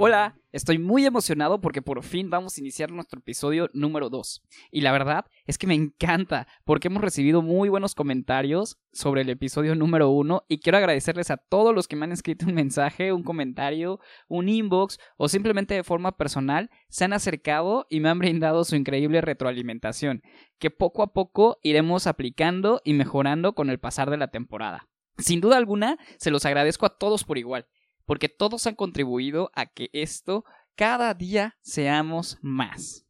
Hola, 0.00 0.37
estoy 0.52 0.78
muy 0.78 1.04
emocionado 1.04 1.60
porque 1.60 1.82
por 1.82 2.02
fin 2.02 2.30
vamos 2.30 2.56
a 2.56 2.60
iniciar 2.60 2.90
nuestro 2.90 3.20
episodio 3.20 3.68
número 3.72 4.10
2. 4.10 4.42
Y 4.70 4.80
la 4.80 4.92
verdad 4.92 5.26
es 5.46 5.58
que 5.58 5.66
me 5.66 5.74
encanta 5.74 6.46
porque 6.64 6.88
hemos 6.88 7.02
recibido 7.02 7.42
muy 7.42 7.68
buenos 7.68 7.94
comentarios 7.94 8.78
sobre 8.92 9.22
el 9.22 9.30
episodio 9.30 9.74
número 9.74 10.10
1 10.10 10.44
y 10.48 10.60
quiero 10.60 10.78
agradecerles 10.78 11.30
a 11.30 11.36
todos 11.36 11.74
los 11.74 11.88
que 11.88 11.96
me 11.96 12.04
han 12.04 12.12
escrito 12.12 12.46
un 12.46 12.54
mensaje, 12.54 13.12
un 13.12 13.22
comentario, 13.22 14.00
un 14.28 14.48
inbox 14.48 14.98
o 15.16 15.28
simplemente 15.28 15.74
de 15.74 15.84
forma 15.84 16.16
personal 16.16 16.70
se 16.88 17.04
han 17.04 17.12
acercado 17.12 17.86
y 17.90 18.00
me 18.00 18.08
han 18.08 18.18
brindado 18.18 18.64
su 18.64 18.76
increíble 18.76 19.20
retroalimentación, 19.20 20.22
que 20.58 20.70
poco 20.70 21.02
a 21.02 21.12
poco 21.12 21.58
iremos 21.62 22.06
aplicando 22.06 22.80
y 22.84 22.94
mejorando 22.94 23.54
con 23.54 23.70
el 23.70 23.78
pasar 23.78 24.10
de 24.10 24.16
la 24.16 24.28
temporada. 24.28 24.88
Sin 25.18 25.40
duda 25.40 25.56
alguna, 25.56 25.98
se 26.18 26.30
los 26.30 26.46
agradezco 26.46 26.86
a 26.86 26.96
todos 26.96 27.24
por 27.24 27.38
igual 27.38 27.66
porque 28.08 28.30
todos 28.30 28.66
han 28.66 28.74
contribuido 28.74 29.50
a 29.54 29.66
que 29.66 29.90
esto 29.92 30.46
cada 30.76 31.12
día 31.12 31.58
seamos 31.60 32.38
más. 32.40 33.04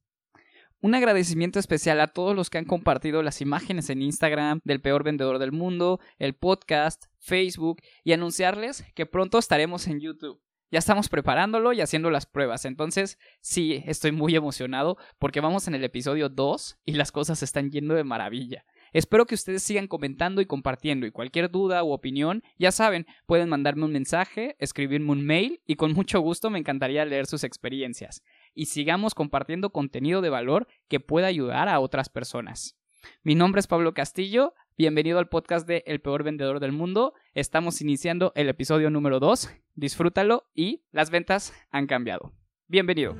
Un 0.80 0.96
agradecimiento 0.96 1.60
especial 1.60 2.00
a 2.00 2.08
todos 2.08 2.34
los 2.34 2.50
que 2.50 2.58
han 2.58 2.64
compartido 2.64 3.22
las 3.22 3.40
imágenes 3.40 3.90
en 3.90 4.02
Instagram 4.02 4.58
del 4.64 4.80
peor 4.80 5.04
vendedor 5.04 5.38
del 5.38 5.52
mundo, 5.52 6.00
el 6.18 6.34
podcast, 6.34 7.04
Facebook 7.20 7.80
y 8.02 8.12
anunciarles 8.12 8.84
que 8.96 9.06
pronto 9.06 9.38
estaremos 9.38 9.86
en 9.86 10.00
YouTube. 10.00 10.42
Ya 10.72 10.80
estamos 10.80 11.08
preparándolo 11.08 11.72
y 11.72 11.80
haciendo 11.80 12.10
las 12.10 12.26
pruebas, 12.26 12.64
entonces 12.64 13.18
sí, 13.40 13.84
estoy 13.86 14.10
muy 14.10 14.34
emocionado 14.34 14.98
porque 15.20 15.40
vamos 15.40 15.68
en 15.68 15.76
el 15.76 15.84
episodio 15.84 16.28
2 16.28 16.80
y 16.84 16.94
las 16.94 17.12
cosas 17.12 17.44
están 17.44 17.70
yendo 17.70 17.94
de 17.94 18.02
maravilla. 18.02 18.64
Espero 18.92 19.26
que 19.26 19.34
ustedes 19.34 19.62
sigan 19.62 19.86
comentando 19.86 20.40
y 20.40 20.46
compartiendo 20.46 21.06
y 21.06 21.10
cualquier 21.10 21.50
duda 21.50 21.84
u 21.84 21.92
opinión, 21.92 22.42
ya 22.58 22.72
saben, 22.72 23.06
pueden 23.26 23.48
mandarme 23.48 23.84
un 23.84 23.92
mensaje, 23.92 24.56
escribirme 24.58 25.12
un 25.12 25.24
mail 25.24 25.60
y 25.66 25.76
con 25.76 25.92
mucho 25.92 26.20
gusto 26.20 26.50
me 26.50 26.58
encantaría 26.58 27.04
leer 27.04 27.26
sus 27.26 27.44
experiencias. 27.44 28.22
Y 28.54 28.66
sigamos 28.66 29.14
compartiendo 29.14 29.70
contenido 29.70 30.20
de 30.20 30.30
valor 30.30 30.66
que 30.88 31.00
pueda 31.00 31.26
ayudar 31.26 31.68
a 31.68 31.80
otras 31.80 32.08
personas. 32.08 32.76
Mi 33.22 33.34
nombre 33.34 33.60
es 33.60 33.66
Pablo 33.66 33.94
Castillo, 33.94 34.54
bienvenido 34.76 35.18
al 35.18 35.28
podcast 35.28 35.66
de 35.66 35.84
El 35.86 36.00
peor 36.00 36.24
vendedor 36.24 36.60
del 36.60 36.72
mundo. 36.72 37.14
Estamos 37.34 37.80
iniciando 37.80 38.32
el 38.34 38.48
episodio 38.48 38.90
número 38.90 39.20
2, 39.20 39.50
disfrútalo 39.74 40.48
y 40.54 40.82
las 40.90 41.10
ventas 41.10 41.52
han 41.70 41.86
cambiado. 41.86 42.32
Bienvenido. 42.66 43.16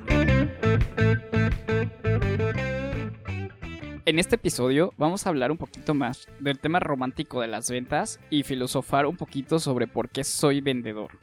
En 4.09 4.17
este 4.17 4.37
episodio 4.37 4.91
vamos 4.97 5.23
a 5.23 5.29
hablar 5.29 5.51
un 5.51 5.59
poquito 5.59 5.93
más 5.93 6.27
del 6.39 6.57
tema 6.57 6.79
romántico 6.79 7.41
de 7.41 7.47
las 7.47 7.69
ventas 7.69 8.19
y 8.31 8.41
filosofar 8.41 9.05
un 9.05 9.17
poquito 9.17 9.59
sobre 9.59 9.85
por 9.85 10.09
qué 10.09 10.23
soy 10.23 10.61
vendedor. 10.61 11.19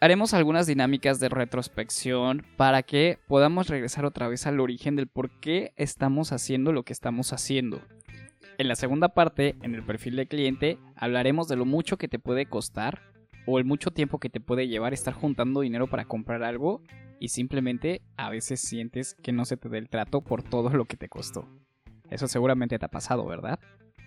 Haremos 0.00 0.32
algunas 0.32 0.66
dinámicas 0.66 1.20
de 1.20 1.28
retrospección 1.28 2.46
para 2.56 2.82
que 2.82 3.18
podamos 3.28 3.68
regresar 3.68 4.06
otra 4.06 4.26
vez 4.26 4.46
al 4.46 4.58
origen 4.58 4.96
del 4.96 5.06
por 5.06 5.38
qué 5.38 5.74
estamos 5.76 6.32
haciendo 6.32 6.72
lo 6.72 6.82
que 6.84 6.94
estamos 6.94 7.34
haciendo. 7.34 7.82
En 8.56 8.66
la 8.66 8.74
segunda 8.74 9.10
parte, 9.10 9.56
en 9.60 9.74
el 9.74 9.84
perfil 9.84 10.16
de 10.16 10.28
cliente, 10.28 10.78
hablaremos 10.96 11.46
de 11.46 11.56
lo 11.56 11.66
mucho 11.66 11.98
que 11.98 12.08
te 12.08 12.18
puede 12.18 12.46
costar 12.46 13.02
o 13.50 13.58
el 13.58 13.64
mucho 13.64 13.90
tiempo 13.90 14.18
que 14.18 14.30
te 14.30 14.40
puede 14.40 14.68
llevar 14.68 14.94
estar 14.94 15.12
juntando 15.12 15.60
dinero 15.60 15.88
para 15.88 16.04
comprar 16.04 16.44
algo 16.44 16.82
y 17.18 17.28
simplemente 17.28 18.00
a 18.16 18.30
veces 18.30 18.60
sientes 18.60 19.16
que 19.22 19.32
no 19.32 19.44
se 19.44 19.56
te 19.56 19.68
dé 19.68 19.78
el 19.78 19.88
trato 19.88 20.20
por 20.20 20.42
todo 20.44 20.70
lo 20.70 20.84
que 20.84 20.96
te 20.96 21.08
costó. 21.08 21.48
Eso 22.10 22.28
seguramente 22.28 22.78
te 22.78 22.84
ha 22.84 22.90
pasado, 22.90 23.26
¿verdad? 23.26 23.58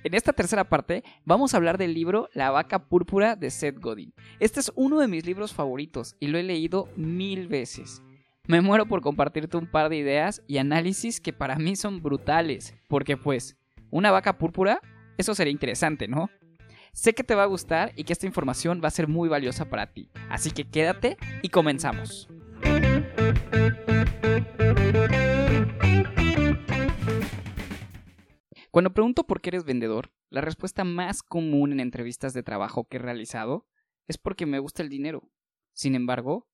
En 0.05 0.13
esta 0.13 0.33
tercera 0.33 0.63
parte 0.63 1.03
vamos 1.25 1.53
a 1.53 1.57
hablar 1.57 1.77
del 1.77 1.93
libro 1.93 2.29
La 2.33 2.51
vaca 2.51 2.87
púrpura 2.87 3.35
de 3.35 3.49
Seth 3.49 3.79
Godin. 3.79 4.13
Este 4.39 4.61
es 4.61 4.71
uno 4.75 4.99
de 4.99 5.07
mis 5.07 5.25
libros 5.25 5.53
favoritos 5.53 6.15
y 6.19 6.27
lo 6.27 6.37
he 6.37 6.43
leído 6.43 6.87
mil 6.95 7.47
veces. 7.47 8.01
Me 8.47 8.61
muero 8.61 8.85
por 8.85 9.01
compartirte 9.01 9.57
un 9.57 9.67
par 9.67 9.89
de 9.89 9.97
ideas 9.97 10.41
y 10.47 10.57
análisis 10.57 11.19
que 11.19 11.33
para 11.33 11.57
mí 11.57 11.75
son 11.75 12.01
brutales, 12.01 12.75
porque 12.89 13.15
pues, 13.15 13.57
una 13.89 14.11
vaca 14.11 14.37
púrpura, 14.37 14.79
eso 15.17 15.35
sería 15.35 15.51
interesante, 15.51 16.07
¿no? 16.07 16.29
Sé 16.93 17.15
que 17.15 17.23
te 17.23 17.33
va 17.33 17.41
a 17.41 17.47
gustar 17.47 17.91
y 17.95 18.03
que 18.03 18.13
esta 18.13 18.27
información 18.27 18.79
va 18.81 18.87
a 18.87 18.91
ser 18.91 19.07
muy 19.07 19.27
valiosa 19.27 19.65
para 19.65 19.91
ti, 19.91 20.11
así 20.29 20.51
que 20.51 20.69
quédate 20.69 21.17
y 21.41 21.49
comenzamos. 21.49 22.29
Cuando 28.69 28.93
pregunto 28.93 29.25
por 29.25 29.41
qué 29.41 29.49
eres 29.49 29.65
vendedor, 29.65 30.13
la 30.29 30.41
respuesta 30.41 30.83
más 30.83 31.23
común 31.23 31.71
en 31.71 31.79
entrevistas 31.79 32.33
de 32.35 32.43
trabajo 32.43 32.87
que 32.87 32.97
he 32.97 32.99
realizado 32.99 33.67
es 34.07 34.19
porque 34.19 34.45
me 34.45 34.59
gusta 34.59 34.83
el 34.83 34.89
dinero. 34.89 35.31
Sin 35.73 35.95
embargo, 35.95 36.47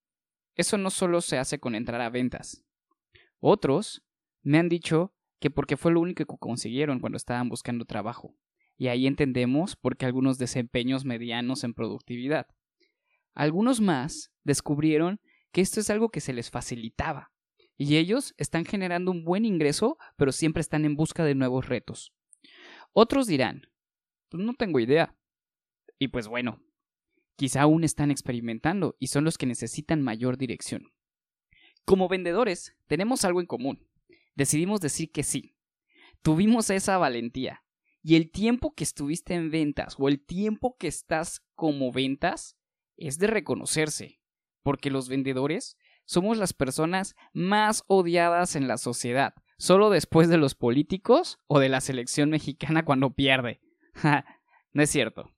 eso 0.56 0.78
no 0.78 0.90
solo 0.90 1.20
se 1.20 1.38
hace 1.38 1.60
con 1.60 1.76
entrar 1.76 2.00
a 2.00 2.10
ventas. 2.10 2.64
Otros 3.42 4.06
me 4.42 4.58
han 4.58 4.70
dicho 4.70 5.14
que 5.42 5.50
porque 5.50 5.76
fue 5.76 5.92
lo 5.92 6.00
único 6.00 6.26
que 6.26 6.38
consiguieron 6.40 7.02
cuando 7.02 7.18
estaban 7.18 7.50
buscando 7.50 7.84
trabajo. 7.84 8.36
Y 8.80 8.88
ahí 8.88 9.08
entendemos 9.08 9.76
por 9.76 9.98
qué 9.98 10.06
algunos 10.06 10.38
desempeños 10.38 11.04
medianos 11.04 11.66
en 11.66 11.74
productividad. 11.74 12.48
Algunos 13.34 13.82
más 13.82 14.32
descubrieron 14.46 15.20
que 15.52 15.60
esto 15.60 15.82
es 15.82 15.90
algo 15.90 16.10
que 16.10 16.22
se 16.22 16.32
les 16.32 16.50
facilitaba. 16.50 17.34
Y 17.76 17.98
ellos 17.98 18.34
están 18.38 18.64
generando 18.64 19.12
un 19.12 19.26
buen 19.26 19.44
ingreso, 19.44 19.98
pero 20.16 20.32
siempre 20.32 20.62
están 20.62 20.86
en 20.86 20.96
busca 20.96 21.26
de 21.26 21.36
nuevos 21.36 21.68
retos. 21.68 22.14
Otros 22.94 23.28
dirán, 23.28 23.64
pues 24.30 24.42
no 24.42 24.54
tengo 24.54 24.80
idea. 24.80 25.14
Y 25.98 26.08
pues 26.08 26.30
bueno, 26.30 26.64
quizá 27.36 27.64
aún 27.64 27.84
están 27.84 28.12
experimentando 28.12 28.96
y 28.98 29.08
son 29.08 29.26
los 29.26 29.38
que 29.38 29.46
necesitan 29.46 30.02
mayor 30.02 30.38
dirección. 30.38 30.94
Como 31.84 32.08
vendedores, 32.08 32.78
tenemos 32.88 33.26
algo 33.26 33.42
en 33.42 33.46
común. 33.46 33.90
Decidimos 34.36 34.80
decir 34.80 35.12
que 35.12 35.24
sí. 35.24 35.58
Tuvimos 36.22 36.70
esa 36.70 36.98
valentía. 36.98 37.62
Y 38.02 38.16
el 38.16 38.32
tiempo 38.32 38.74
que 38.74 38.84
estuviste 38.84 39.34
en 39.34 39.52
ventas 39.52 39.96
o 39.98 40.08
el 40.08 40.24
tiempo 40.24 40.78
que 40.78 40.88
estás 40.88 41.42
como 41.56 41.92
ventas 41.92 42.58
es 42.96 43.18
de 43.18 43.28
reconocerse 43.28 44.20
porque 44.64 44.90
los 44.90 45.10
vendedores 45.10 45.78
somos 46.06 46.38
las 46.38 46.54
personas 46.54 47.16
más 47.34 47.84
odiadas 47.88 48.56
en 48.56 48.68
la 48.68 48.78
sociedad, 48.78 49.34
solo 49.58 49.90
después 49.90 50.30
de 50.30 50.38
los 50.38 50.56
políticos 50.56 51.40
o 51.48 51.60
de 51.60 51.70
la 51.70 51.82
selección 51.82 52.30
mexicana 52.30 52.86
cuando 52.86 53.14
pierde. 53.14 53.62
no 54.74 54.84
es 54.84 54.90
cierto. 54.90 55.32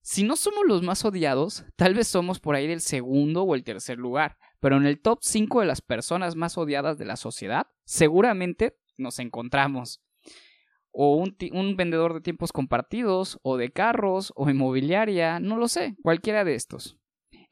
Si 0.00 0.24
no 0.24 0.36
somos 0.36 0.64
los 0.66 0.82
más 0.82 1.04
odiados, 1.04 1.66
tal 1.76 1.94
vez 1.94 2.08
somos 2.08 2.40
por 2.40 2.54
ahí 2.54 2.66
del 2.66 2.80
segundo 2.80 3.42
o 3.42 3.54
el 3.54 3.64
tercer 3.64 3.98
lugar, 3.98 4.38
pero 4.58 4.76
en 4.76 4.86
el 4.86 5.00
top 5.00 5.18
5 5.20 5.60
de 5.60 5.66
las 5.66 5.82
personas 5.82 6.34
más 6.34 6.56
odiadas 6.56 6.96
de 6.98 7.04
la 7.04 7.16
sociedad, 7.16 7.66
seguramente 7.84 8.78
nos 8.96 9.18
encontramos. 9.18 10.02
O 11.00 11.14
un, 11.14 11.76
vendedor 11.76 12.12
de 12.12 12.20
tiempos 12.20 12.50
compartidos, 12.50 13.38
o 13.42 13.56
de 13.56 13.70
carros, 13.70 14.32
o 14.34 14.50
inmobiliaria, 14.50 15.38
no 15.38 15.56
lo 15.56 15.68
sé, 15.68 15.94
cualquiera 16.02 16.42
de 16.42 16.56
estos. 16.56 16.98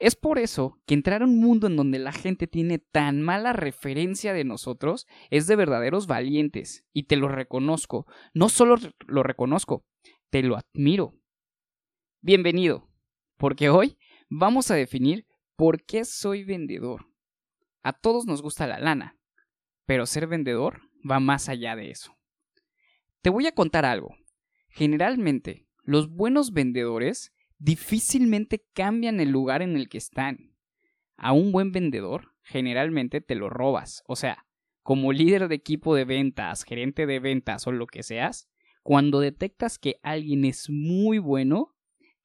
Es 0.00 0.16
por 0.16 0.40
eso 0.40 0.80
que 0.84 0.94
entrar 0.94 1.22
a 1.22 1.26
un 1.26 1.38
mundo 1.38 1.68
en 1.68 1.76
donde 1.76 2.00
la 2.00 2.10
gente 2.10 2.48
tiene 2.48 2.80
tan 2.80 3.22
mala 3.22 3.52
referencia 3.52 4.32
de 4.32 4.42
nosotros 4.42 5.06
es 5.30 5.46
de 5.46 5.54
verdaderos 5.54 6.08
valientes, 6.08 6.84
y 6.92 7.04
te 7.04 7.14
lo 7.14 7.28
reconozco. 7.28 8.04
No 8.34 8.48
solo 8.48 8.78
lo 9.06 9.22
reconozco, 9.22 9.84
te 10.28 10.42
lo 10.42 10.56
admiro. 10.56 11.14
Bienvenido, 12.20 12.90
porque 13.36 13.70
hoy 13.70 13.96
vamos 14.28 14.72
a 14.72 14.74
definir 14.74 15.24
por 15.54 15.84
qué 15.84 16.04
soy 16.04 16.42
vendedor. 16.42 17.06
A 17.84 17.92
todos 17.92 18.26
nos 18.26 18.42
gusta 18.42 18.66
la 18.66 18.80
lana, 18.80 19.16
pero 19.86 20.04
ser 20.04 20.26
vendedor 20.26 20.80
va 21.08 21.20
más 21.20 21.48
allá 21.48 21.76
de 21.76 21.92
eso. 21.92 22.15
Te 23.26 23.30
voy 23.30 23.48
a 23.48 23.52
contar 23.56 23.84
algo. 23.84 24.14
Generalmente, 24.68 25.66
los 25.82 26.08
buenos 26.08 26.52
vendedores 26.52 27.32
difícilmente 27.58 28.64
cambian 28.72 29.18
el 29.18 29.30
lugar 29.30 29.62
en 29.62 29.74
el 29.74 29.88
que 29.88 29.98
están. 29.98 30.54
A 31.16 31.32
un 31.32 31.50
buen 31.50 31.72
vendedor 31.72 32.36
generalmente 32.44 33.20
te 33.20 33.34
lo 33.34 33.50
robas. 33.50 34.04
O 34.06 34.14
sea, 34.14 34.46
como 34.84 35.12
líder 35.12 35.48
de 35.48 35.56
equipo 35.56 35.96
de 35.96 36.04
ventas, 36.04 36.62
gerente 36.62 37.04
de 37.04 37.18
ventas 37.18 37.66
o 37.66 37.72
lo 37.72 37.88
que 37.88 38.04
seas, 38.04 38.48
cuando 38.84 39.18
detectas 39.18 39.80
que 39.80 39.96
alguien 40.04 40.44
es 40.44 40.70
muy 40.70 41.18
bueno, 41.18 41.74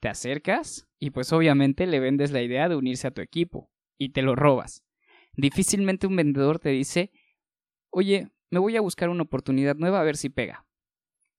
te 0.01 0.07
acercas 0.07 0.87
y 0.99 1.09
pues 1.09 1.33
obviamente 1.33 1.87
le 1.87 1.99
vendes 1.99 2.29
la 2.29 2.43
idea 2.43 2.69
de 2.69 2.75
unirse 2.75 3.07
a 3.07 3.11
tu 3.11 3.21
equipo 3.21 3.71
y 3.97 4.09
te 4.09 4.21
lo 4.21 4.35
robas. 4.35 4.83
Difícilmente 5.33 6.05
un 6.05 6.15
vendedor 6.15 6.59
te 6.59 6.69
dice, 6.69 7.11
oye, 7.89 8.29
me 8.51 8.59
voy 8.59 8.77
a 8.77 8.81
buscar 8.81 9.09
una 9.09 9.23
oportunidad 9.23 9.77
nueva 9.77 9.99
a 9.99 10.03
ver 10.03 10.15
si 10.15 10.29
pega. 10.29 10.67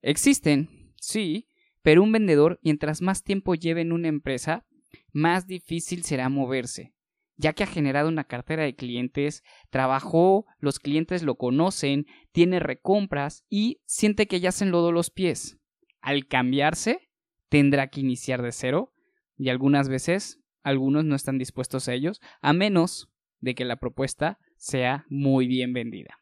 Existen, 0.03 0.93
sí, 1.01 1.49
pero 1.83 2.03
un 2.03 2.13
vendedor, 2.13 2.59
mientras 2.63 3.03
más 3.03 3.23
tiempo 3.23 3.55
lleve 3.55 3.81
en 3.81 3.93
una 3.93 4.09
empresa, 4.09 4.67
más 5.13 5.47
difícil 5.47 6.03
será 6.05 6.29
moverse, 6.29 6.93
ya 7.37 7.53
que 7.53 7.63
ha 7.63 7.67
generado 7.67 8.09
una 8.09 8.25
cartera 8.25 8.65
de 8.65 8.75
clientes, 8.75 9.43
trabajó, 9.71 10.47
los 10.59 10.79
clientes 10.79 11.23
lo 11.23 11.37
conocen, 11.37 12.07
tiene 12.33 12.61
recompras 12.61 13.45
y 13.49 13.81
siente 13.87 14.27
que 14.27 14.41
ya 14.41 14.53
se 14.53 14.65
enlodó 14.65 14.93
los 14.93 15.11
pies. 15.11 15.59
Al 16.01 16.27
cambiarse, 16.27 17.09
tendrá 17.49 17.89
que 17.89 18.01
iniciar 18.01 18.43
de 18.43 18.53
cero 18.53 18.93
y 19.37 19.49
algunas 19.49 19.89
veces 19.89 20.41
algunos 20.63 21.05
no 21.05 21.15
están 21.15 21.39
dispuestos 21.39 21.89
a 21.89 21.95
ellos, 21.95 22.21
a 22.41 22.53
menos 22.53 23.09
de 23.41 23.55
que 23.55 23.65
la 23.65 23.77
propuesta 23.77 24.39
sea 24.57 25.05
muy 25.09 25.47
bien 25.47 25.73
vendida. 25.73 26.19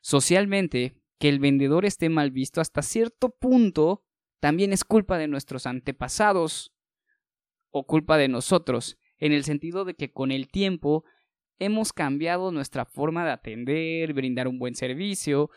Socialmente, 0.00 0.96
que 1.18 1.28
el 1.28 1.38
vendedor 1.38 1.84
esté 1.84 2.08
mal 2.08 2.30
visto 2.30 2.60
hasta 2.60 2.82
cierto 2.82 3.30
punto 3.30 4.02
también 4.40 4.72
es 4.72 4.84
culpa 4.84 5.18
de 5.18 5.28
nuestros 5.28 5.66
antepasados 5.66 6.72
o 7.70 7.86
culpa 7.86 8.16
de 8.16 8.28
nosotros, 8.28 8.98
en 9.18 9.32
el 9.32 9.44
sentido 9.44 9.84
de 9.84 9.94
que 9.94 10.12
con 10.12 10.30
el 10.30 10.48
tiempo 10.48 11.04
hemos 11.58 11.92
cambiado 11.92 12.52
nuestra 12.52 12.84
forma 12.84 13.24
de 13.24 13.32
atender, 13.32 14.12
brindar 14.12 14.48
un 14.48 14.58
buen 14.58 14.74
servicio 14.74 15.50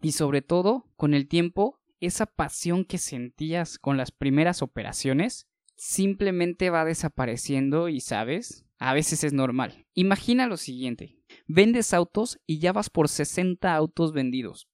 y 0.00 0.12
sobre 0.12 0.42
todo 0.42 0.90
con 0.96 1.14
el 1.14 1.28
tiempo 1.28 1.80
esa 2.00 2.26
pasión 2.26 2.84
que 2.84 2.98
sentías 2.98 3.78
con 3.78 3.96
las 3.96 4.10
primeras 4.10 4.62
operaciones 4.62 5.46
simplemente 5.76 6.70
va 6.70 6.84
desapareciendo 6.84 7.88
y 7.88 8.00
sabes, 8.00 8.64
a 8.78 8.94
veces 8.94 9.24
es 9.24 9.32
normal. 9.32 9.86
Imagina 9.94 10.46
lo 10.46 10.56
siguiente, 10.56 11.21
vendes 11.46 11.94
autos 11.94 12.40
y 12.46 12.58
ya 12.58 12.72
vas 12.72 12.90
por 12.90 13.08
60 13.08 13.74
autos 13.74 14.12
vendidos. 14.12 14.68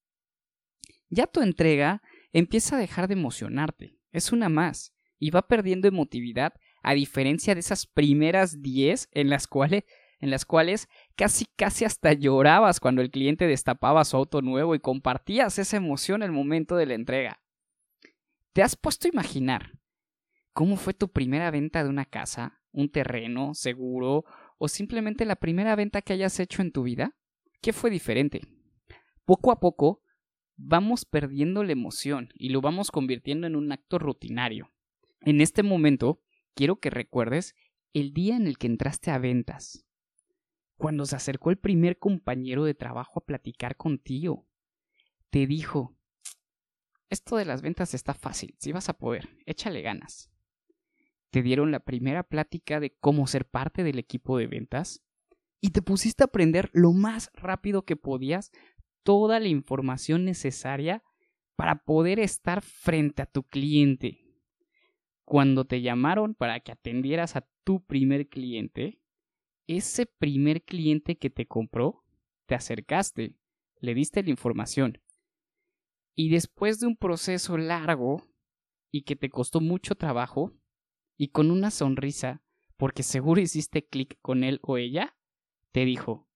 Ya 1.09 1.27
tu 1.27 1.41
entrega 1.41 2.03
empieza 2.33 2.77
a 2.77 2.79
dejar 2.79 3.09
de 3.09 3.15
emocionarte, 3.15 3.99
es 4.13 4.33
una 4.33 4.49
más, 4.49 4.93
y 5.19 5.31
va 5.31 5.49
perdiendo 5.49 5.89
emotividad 5.89 6.55
a 6.83 6.95
diferencia 6.95 7.55
de 7.55 7.61
esas 7.61 7.87
primeras 7.87 8.63
10 8.63 9.09
en 9.13 9.31
las 9.31 9.47
cuales 9.47 9.85
en 10.21 10.31
las 10.31 10.45
cuales 10.45 10.89
casi 11.15 11.47
casi 11.57 11.85
hasta 11.85 12.13
llorabas 12.13 12.81
cuando 12.81 13.03
el 13.03 13.11
cliente 13.11 13.47
destapaba 13.47 14.05
su 14.05 14.17
auto 14.17 14.43
nuevo 14.43 14.75
y 14.75 14.81
compartías 14.81 15.59
esa 15.59 15.77
emoción 15.77 16.23
el 16.23 16.33
momento 16.33 16.77
de 16.77 16.87
la 16.87 16.95
entrega. 16.95 17.41
¿Te 18.53 18.63
has 18.63 18.75
puesto 18.75 19.07
a 19.07 19.13
imaginar 19.13 19.79
cómo 20.53 20.77
fue 20.77 20.93
tu 20.93 21.13
primera 21.13 21.51
venta 21.53 21.85
de 21.85 21.91
una 21.91 22.05
casa, 22.05 22.61
un 22.73 22.91
terreno, 22.91 23.55
seguro, 23.55 24.25
o 24.59 24.69
simplemente 24.69 25.25
la 25.25 25.37
primera 25.37 25.75
venta 25.77 26.03
que 26.03 26.13
hayas 26.13 26.39
hecho 26.41 26.63
en 26.63 26.73
tu 26.73 26.83
vida? 26.83 27.17
¿Qué 27.61 27.73
fue 27.73 27.91
diferente? 27.91 28.43
Poco 29.25 29.51
a 29.51 29.61
poco 29.61 30.03
vamos 30.57 31.05
perdiendo 31.05 31.63
la 31.65 31.73
emoción 31.73 32.31
y 32.35 32.51
lo 32.51 32.61
vamos 32.61 32.91
convirtiendo 32.91 33.47
en 33.47 33.57
un 33.57 33.73
acto 33.73 33.99
rutinario. 33.99 34.71
En 35.21 35.41
este 35.41 35.63
momento, 35.63 36.21
quiero 36.55 36.81
que 36.81 36.91
recuerdes 36.91 37.55
el 37.93 38.13
día 38.13 38.37
en 38.37 38.47
el 38.47 38.59
que 38.59 38.67
entraste 38.67 39.11
a 39.11 39.19
ventas, 39.19 39.87
cuando 40.77 41.07
se 41.07 41.17
acercó 41.17 41.51
el 41.51 41.59
primer 41.59 41.99
compañero 41.99 42.65
de 42.65 42.75
trabajo 42.75 43.21
a 43.21 43.25
platicar 43.25 43.77
contigo. 43.77 44.47
Te 45.31 45.47
dijo, 45.47 45.97
esto 47.11 47.37
de 47.37 47.45
las 47.45 47.63
ventas 47.63 47.95
está 47.95 48.15
fácil, 48.15 48.55
si 48.59 48.73
vas 48.73 48.89
a 48.89 48.99
poder, 48.99 49.29
échale 49.47 49.83
ganas. 49.83 50.31
Te 51.31 51.43
dieron 51.43 51.71
la 51.71 51.81
primera 51.81 52.23
plática 52.23 52.81
de 52.81 52.97
cómo 52.99 53.27
ser 53.27 53.45
parte 53.47 53.85
del 53.85 53.99
equipo 53.99 54.39
de 54.39 54.47
ventas 54.47 55.05
y 55.61 55.71
te 55.71 55.83
pusiste 55.83 56.23
a 56.23 56.27
aprender 56.27 56.71
lo 56.73 56.93
más 56.93 57.31
rápido 57.35 57.85
que 57.85 57.97
podías 57.97 58.51
toda 59.03 59.41
la 59.41 59.49
información 59.49 60.25
necesaria 60.25 61.03
para 61.57 61.83
poder 61.85 62.21
estar 62.21 62.63
frente 62.63 63.23
a 63.23 63.27
tu 63.27 63.43
cliente. 63.43 64.25
Cuando 65.25 65.67
te 65.67 65.83
llamaron 65.83 66.35
para 66.35 66.61
que 66.61 66.73
atendieras 66.73 67.37
a 67.37 67.47
tu 67.65 67.85
primer 67.85 68.29
cliente, 68.29 69.01
ese 69.67 70.07
primer 70.07 70.63
cliente 70.63 71.19
que 71.19 71.31
te 71.31 71.47
compró, 71.47 72.05
te 72.47 72.55
acercaste, 72.55 73.35
le 73.81 73.95
diste 73.95 74.23
la 74.23 74.31
información. 74.31 75.01
Y 76.15 76.31
después 76.31 76.81
de 76.81 76.87
un 76.87 76.97
proceso 76.97 77.59
largo 77.59 78.27
y 78.91 79.03
que 79.03 79.17
te 79.17 79.29
costó 79.29 79.61
mucho 79.61 79.95
trabajo, 79.95 80.53
y 81.19 81.29
con 81.29 81.51
una 81.51 81.71
sonrisa, 81.71 82.43
porque 82.79 83.03
seguro 83.03 83.41
hiciste 83.41 83.85
clic 83.85 84.19
con 84.23 84.45
él 84.45 84.61
o 84.63 84.79
ella, 84.79 85.17
te 85.73 85.85
dijo, 85.85 86.29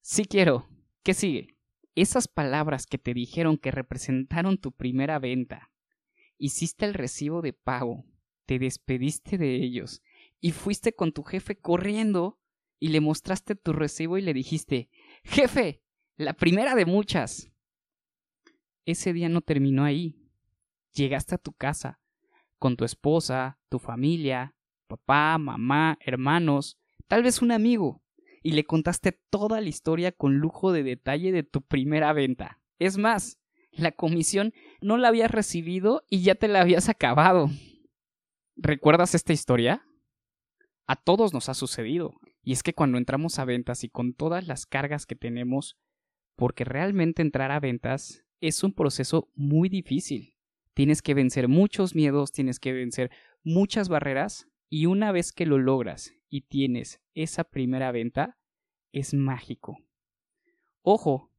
sí 0.00 0.24
quiero, 0.24 0.68
¿qué 1.02 1.12
sigue? 1.12 1.58
Esas 1.94 2.28
palabras 2.28 2.86
que 2.86 2.96
te 2.96 3.12
dijeron 3.12 3.58
que 3.58 3.72
representaron 3.72 4.56
tu 4.56 4.72
primera 4.72 5.18
venta, 5.18 5.72
hiciste 6.38 6.86
el 6.86 6.94
recibo 6.94 7.42
de 7.42 7.52
pago, 7.52 8.04
te 8.46 8.60
despediste 8.60 9.36
de 9.36 9.56
ellos 9.56 10.00
y 10.40 10.52
fuiste 10.52 10.94
con 10.94 11.12
tu 11.12 11.24
jefe 11.24 11.58
corriendo 11.58 12.38
y 12.78 12.88
le 12.88 13.00
mostraste 13.00 13.56
tu 13.56 13.72
recibo 13.72 14.16
y 14.16 14.22
le 14.22 14.32
dijiste, 14.32 14.88
jefe, 15.24 15.82
la 16.16 16.34
primera 16.34 16.76
de 16.76 16.86
muchas. 16.86 17.50
Ese 18.84 19.12
día 19.12 19.28
no 19.28 19.40
terminó 19.40 19.84
ahí. 19.84 20.24
Llegaste 20.92 21.34
a 21.34 21.38
tu 21.38 21.52
casa, 21.52 22.00
con 22.58 22.76
tu 22.76 22.84
esposa, 22.84 23.58
tu 23.68 23.78
familia, 23.78 24.54
papá, 24.86 25.38
mamá, 25.38 25.98
hermanos, 26.00 26.78
tal 27.06 27.22
vez 27.22 27.42
un 27.42 27.52
amigo, 27.52 28.02
y 28.42 28.52
le 28.52 28.64
contaste 28.64 29.12
toda 29.30 29.60
la 29.60 29.68
historia 29.68 30.12
con 30.12 30.38
lujo 30.38 30.72
de 30.72 30.82
detalle 30.82 31.32
de 31.32 31.42
tu 31.42 31.62
primera 31.62 32.12
venta. 32.12 32.60
Es 32.78 32.96
más, 32.96 33.38
la 33.72 33.92
comisión 33.92 34.52
no 34.80 34.96
la 34.96 35.08
habías 35.08 35.30
recibido 35.30 36.04
y 36.08 36.22
ya 36.22 36.34
te 36.34 36.48
la 36.48 36.60
habías 36.60 36.88
acabado. 36.88 37.50
¿Recuerdas 38.56 39.14
esta 39.14 39.32
historia? 39.32 39.84
A 40.86 40.96
todos 40.96 41.32
nos 41.32 41.48
ha 41.48 41.54
sucedido. 41.54 42.14
Y 42.42 42.52
es 42.52 42.62
que 42.62 42.72
cuando 42.72 42.98
entramos 42.98 43.38
a 43.38 43.44
ventas 43.44 43.84
y 43.84 43.88
con 43.88 44.14
todas 44.14 44.46
las 44.46 44.64
cargas 44.64 45.04
que 45.04 45.14
tenemos, 45.14 45.76
porque 46.34 46.64
realmente 46.64 47.20
entrar 47.22 47.50
a 47.50 47.60
ventas 47.60 48.24
es 48.40 48.62
un 48.64 48.72
proceso 48.72 49.28
muy 49.34 49.68
difícil. 49.68 50.34
Tienes 50.78 51.02
que 51.02 51.14
vencer 51.14 51.48
muchos 51.48 51.96
miedos, 51.96 52.30
tienes 52.30 52.60
que 52.60 52.72
vencer 52.72 53.10
muchas 53.42 53.88
barreras 53.88 54.46
y 54.68 54.86
una 54.86 55.10
vez 55.10 55.32
que 55.32 55.44
lo 55.44 55.58
logras 55.58 56.12
y 56.28 56.42
tienes 56.42 57.00
esa 57.14 57.42
primera 57.42 57.90
venta, 57.90 58.38
es 58.92 59.12
mágico. 59.12 59.78
Ojo, 60.82 61.32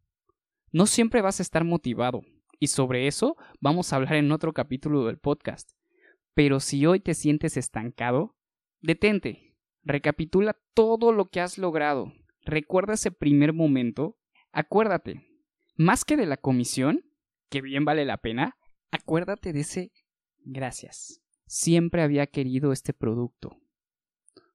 no 0.73 0.87
siempre 0.87 1.21
vas 1.21 1.39
a 1.39 1.43
estar 1.43 1.63
motivado, 1.63 2.19
y 2.59 2.67
sobre 2.67 3.07
eso 3.07 3.37
vamos 3.61 3.93
a 3.93 3.95
hablar 3.95 4.15
en 4.15 4.33
otro 4.33 4.51
capítulo 4.51 5.05
del 5.05 5.19
podcast. 5.19 5.71
Pero 6.33 6.59
si 6.59 6.85
hoy 6.85 6.99
te 6.99 7.13
sientes 7.13 7.55
estancado, 7.55 8.35
detente, 8.81 9.55
recapitula 9.83 10.59
todo 10.73 11.13
lo 11.13 11.29
que 11.29 11.39
has 11.39 11.57
logrado, 11.57 12.11
recuerda 12.41 12.95
ese 12.95 13.11
primer 13.11 13.53
momento, 13.53 14.17
acuérdate, 14.51 15.25
más 15.77 16.03
que 16.03 16.17
de 16.17 16.25
la 16.25 16.35
comisión, 16.35 17.05
que 17.49 17.61
bien 17.61 17.85
vale 17.85 18.03
la 18.03 18.17
pena, 18.17 18.57
acuérdate 18.91 19.53
de 19.53 19.61
ese 19.61 19.91
gracias. 20.43 21.21
Siempre 21.45 22.01
había 22.01 22.27
querido 22.27 22.71
este 22.71 22.93
producto. 22.93 23.59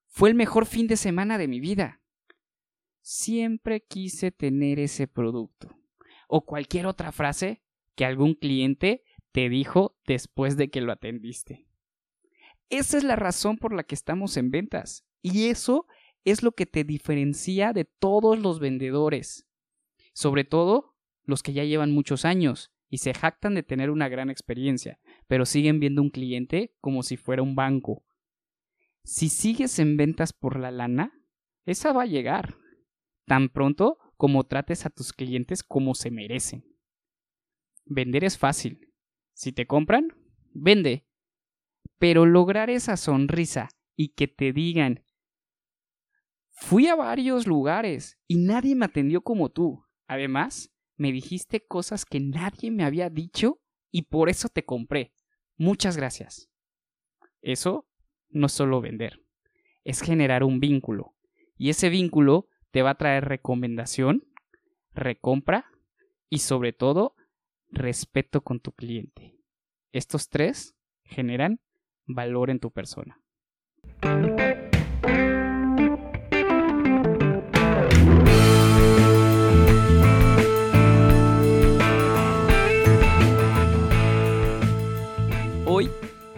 Fue 0.06 0.28
el 0.28 0.34
mejor 0.34 0.66
fin 0.66 0.86
de 0.86 0.96
semana 0.96 1.38
de 1.38 1.48
mi 1.48 1.60
vida. 1.60 2.00
Siempre 3.00 3.84
quise 3.84 4.30
tener 4.30 4.78
ese 4.78 5.08
producto. 5.08 5.76
O 6.28 6.46
cualquier 6.46 6.86
otra 6.86 7.12
frase 7.12 7.62
que 7.96 8.04
algún 8.04 8.34
cliente 8.34 9.02
te 9.32 9.48
dijo 9.48 9.96
después 10.06 10.56
de 10.56 10.70
que 10.70 10.80
lo 10.80 10.92
atendiste. 10.92 11.66
Esa 12.70 12.96
es 12.96 13.04
la 13.04 13.16
razón 13.16 13.58
por 13.58 13.74
la 13.74 13.84
que 13.84 13.94
estamos 13.94 14.36
en 14.36 14.50
ventas. 14.50 15.04
Y 15.20 15.48
eso 15.48 15.86
es 16.24 16.42
lo 16.42 16.52
que 16.52 16.66
te 16.66 16.84
diferencia 16.84 17.72
de 17.72 17.84
todos 17.84 18.38
los 18.38 18.60
vendedores. 18.60 19.46
Sobre 20.12 20.44
todo 20.44 20.94
los 21.24 21.42
que 21.42 21.52
ya 21.52 21.64
llevan 21.64 21.92
muchos 21.92 22.24
años 22.24 22.73
y 22.94 22.98
se 22.98 23.12
jactan 23.12 23.54
de 23.54 23.62
tener 23.62 23.90
una 23.90 24.08
gran 24.08 24.30
experiencia, 24.30 25.00
pero 25.26 25.46
siguen 25.46 25.80
viendo 25.80 26.02
un 26.02 26.10
cliente 26.10 26.74
como 26.80 27.02
si 27.02 27.16
fuera 27.16 27.42
un 27.42 27.54
banco 27.54 28.04
si 29.04 29.28
sigues 29.28 29.78
en 29.78 29.96
ventas 29.96 30.32
por 30.32 30.58
la 30.58 30.70
lana, 30.70 31.12
esa 31.66 31.92
va 31.92 32.02
a 32.02 32.06
llegar, 32.06 32.56
tan 33.26 33.50
pronto 33.50 33.98
como 34.16 34.44
trates 34.44 34.86
a 34.86 34.90
tus 34.90 35.12
clientes 35.12 35.62
como 35.62 35.94
se 35.94 36.10
merecen. 36.10 36.64
Vender 37.84 38.24
es 38.24 38.38
fácil. 38.38 38.92
Si 39.34 39.52
te 39.52 39.66
compran, 39.66 40.08
vende. 40.52 41.06
Pero 41.98 42.24
lograr 42.24 42.70
esa 42.70 42.96
sonrisa 42.96 43.68
y 43.94 44.14
que 44.14 44.26
te 44.26 44.52
digan, 44.52 45.04
fui 46.48 46.86
a 46.86 46.94
varios 46.94 47.46
lugares 47.46 48.18
y 48.26 48.36
nadie 48.36 48.74
me 48.74 48.86
atendió 48.86 49.20
como 49.20 49.50
tú. 49.50 49.84
Además, 50.06 50.73
me 50.96 51.12
dijiste 51.12 51.66
cosas 51.66 52.04
que 52.04 52.20
nadie 52.20 52.70
me 52.70 52.84
había 52.84 53.10
dicho 53.10 53.60
y 53.90 54.02
por 54.02 54.28
eso 54.28 54.48
te 54.48 54.64
compré. 54.64 55.12
Muchas 55.56 55.96
gracias. 55.96 56.50
Eso 57.42 57.86
no 58.30 58.48
solo 58.48 58.80
vender, 58.80 59.22
es 59.84 60.00
generar 60.00 60.42
un 60.42 60.60
vínculo. 60.60 61.14
Y 61.56 61.70
ese 61.70 61.88
vínculo 61.88 62.48
te 62.70 62.82
va 62.82 62.90
a 62.90 62.96
traer 62.96 63.26
recomendación, 63.26 64.24
recompra 64.92 65.66
y 66.28 66.38
sobre 66.38 66.72
todo 66.72 67.14
respeto 67.70 68.42
con 68.42 68.60
tu 68.60 68.72
cliente. 68.72 69.36
Estos 69.92 70.28
tres 70.28 70.74
generan 71.04 71.60
valor 72.06 72.50
en 72.50 72.58
tu 72.58 72.72
persona. 72.72 73.20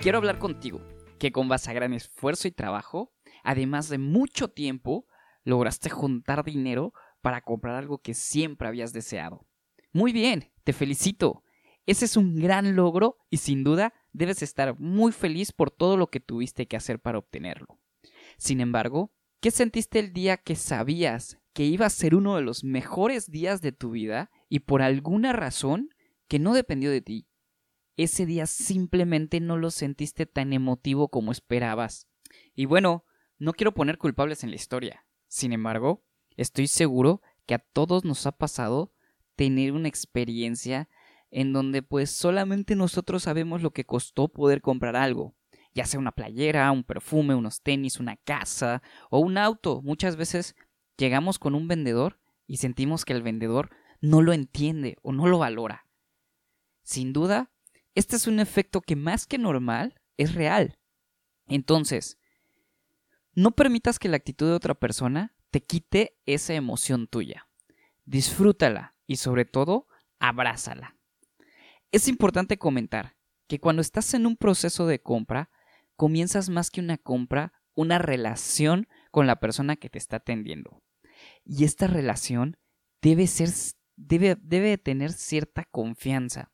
Quiero 0.07 0.19
hablar 0.19 0.39
contigo, 0.39 0.81
que 1.19 1.33
con 1.33 1.49
base 1.49 1.69
a 1.69 1.75
gran 1.75 1.93
esfuerzo 1.93 2.47
y 2.47 2.53
trabajo, 2.53 3.13
además 3.43 3.89
de 3.89 3.99
mucho 3.99 4.47
tiempo, 4.47 5.05
lograste 5.43 5.91
juntar 5.91 6.45
dinero 6.45 6.93
para 7.23 7.41
comprar 7.41 7.75
algo 7.75 7.99
que 7.99 8.15
siempre 8.15 8.69
habías 8.69 8.93
deseado. 8.93 9.49
Muy 9.93 10.13
bien, 10.13 10.53
te 10.63 10.73
felicito. 10.73 11.43
Ese 11.87 12.05
es 12.05 12.17
un 12.17 12.37
gran 12.37 12.77
logro 12.77 13.17
y 13.31 13.39
sin 13.39 13.65
duda 13.65 13.95
debes 14.13 14.43
estar 14.43 14.79
muy 14.79 15.11
feliz 15.11 15.51
por 15.51 15.73
todo 15.73 15.97
lo 15.97 16.07
que 16.07 16.21
tuviste 16.21 16.69
que 16.69 16.77
hacer 16.77 17.01
para 17.01 17.19
obtenerlo. 17.19 17.81
Sin 18.39 18.61
embargo, 18.61 19.13
¿qué 19.41 19.51
sentiste 19.51 19.99
el 19.99 20.13
día 20.13 20.37
que 20.37 20.55
sabías 20.55 21.41
que 21.53 21.65
iba 21.65 21.85
a 21.85 21.91
ser 21.91 22.15
uno 22.15 22.37
de 22.37 22.43
los 22.43 22.63
mejores 22.63 23.29
días 23.29 23.61
de 23.61 23.73
tu 23.73 23.91
vida 23.91 24.31
y 24.49 24.61
por 24.61 24.83
alguna 24.83 25.33
razón 25.33 25.89
que 26.29 26.39
no 26.39 26.55
dependió 26.55 26.93
de 26.93 27.01
ti? 27.01 27.27
Ese 27.97 28.27
día 28.27 28.47
simplemente 28.47 29.41
no 29.41 29.57
lo 29.57 29.71
sentiste 29.71 30.27
tan 30.27 30.53
emotivo 30.53 31.09
como 31.09 31.33
esperabas. 31.33 32.07
Y 32.55 32.67
bueno, 32.67 33.05
no 33.39 33.53
quiero 33.53 33.73
poner 33.73 33.99
culpables 33.99 34.45
en 34.45 34.51
la 34.51 34.57
historia. 34.57 35.07
Sin 35.29 35.53
embargo, 35.53 36.05
estoy 36.37 36.69
seguro 36.69 37.23
que 37.47 37.55
a 37.55 37.59
todos 37.59 38.05
nos 38.05 38.27
ha 38.27 38.33
pasado 38.33 38.93
tener 39.35 39.73
una 39.73 39.89
experiencia 39.89 40.89
en 41.31 41.53
donde 41.53 41.83
pues 41.83 42.11
solamente 42.11 42.77
nosotros 42.77 43.23
sabemos 43.23 43.63
lo 43.63 43.73
que 43.73 43.85
costó 43.85 44.29
poder 44.29 44.61
comprar 44.61 44.97
algo, 44.97 45.35
ya 45.75 45.85
sea 45.85 46.01
una 46.01 46.13
playera, 46.13 46.71
un 46.73 46.85
perfume, 46.85 47.35
unos 47.35 47.63
tenis, 47.63 47.99
una 48.01 48.17
casa 48.17 48.83
o 49.11 49.19
un 49.19 49.39
auto. 49.39 49.83
Muchas 49.83 50.17
veces 50.17 50.55
llegamos 50.97 51.39
con 51.39 51.55
un 51.55 51.69
vendedor 51.69 52.21
y 52.47 52.59
sentimos 52.59 53.05
que 53.05 53.13
el 53.13 53.23
vendedor 53.23 53.71
no 54.01 54.23
lo 54.23 54.33
entiende 54.33 54.97
o 55.03 55.13
no 55.13 55.27
lo 55.27 55.39
valora. 55.39 55.87
Sin 56.83 57.13
duda, 57.13 57.51
este 57.97 58.15
es 58.17 58.27
un 58.27 58.41
efecto 58.41 58.83
que 58.83 58.95
más 58.95 59.27
que 59.27 59.39
normal 59.39 60.01
es 60.19 60.35
real. 60.35 60.79
Entonces, 61.49 62.19
no 63.33 63.53
permitas 63.53 63.99
que 63.99 64.09
la 64.09 64.19
actitud 64.19 64.47
de 64.47 64.53
otra 64.53 64.75
persona 64.75 65.35
te 65.51 65.65
quite 65.65 66.19
esa 66.27 66.53
emoción 66.53 67.07
tuya. 67.07 67.49
Disfrútala 68.05 68.95
y 69.07 69.17
sobre 69.17 69.47
todo, 69.47 69.89
abrázala. 70.19 70.97
Es 71.91 72.07
importante 72.07 72.59
comentar 72.59 73.17
que 73.49 73.61
cuando 73.61 73.81
estás 73.81 74.13
en 74.13 74.27
un 74.27 74.37
proceso 74.37 74.87
de 74.87 75.01
compra, 75.01 75.51
comienzas 75.97 76.51
más 76.51 76.71
que 76.71 76.81
una 76.81 76.99
compra, 76.99 77.55
una 77.75 77.99
relación 77.99 78.89
con 79.11 79.27
la 79.27 79.41
persona 79.41 79.77
que 79.77 79.89
te 79.89 79.99
está 79.99 80.17
atendiendo. 80.17 80.83
Y 81.45 81.65
esta 81.65 81.87
relación 81.87 82.59
debe 83.01 83.27
debe 83.97 84.77
tener 84.77 85.13
cierta 85.13 85.65
confianza. 85.65 86.53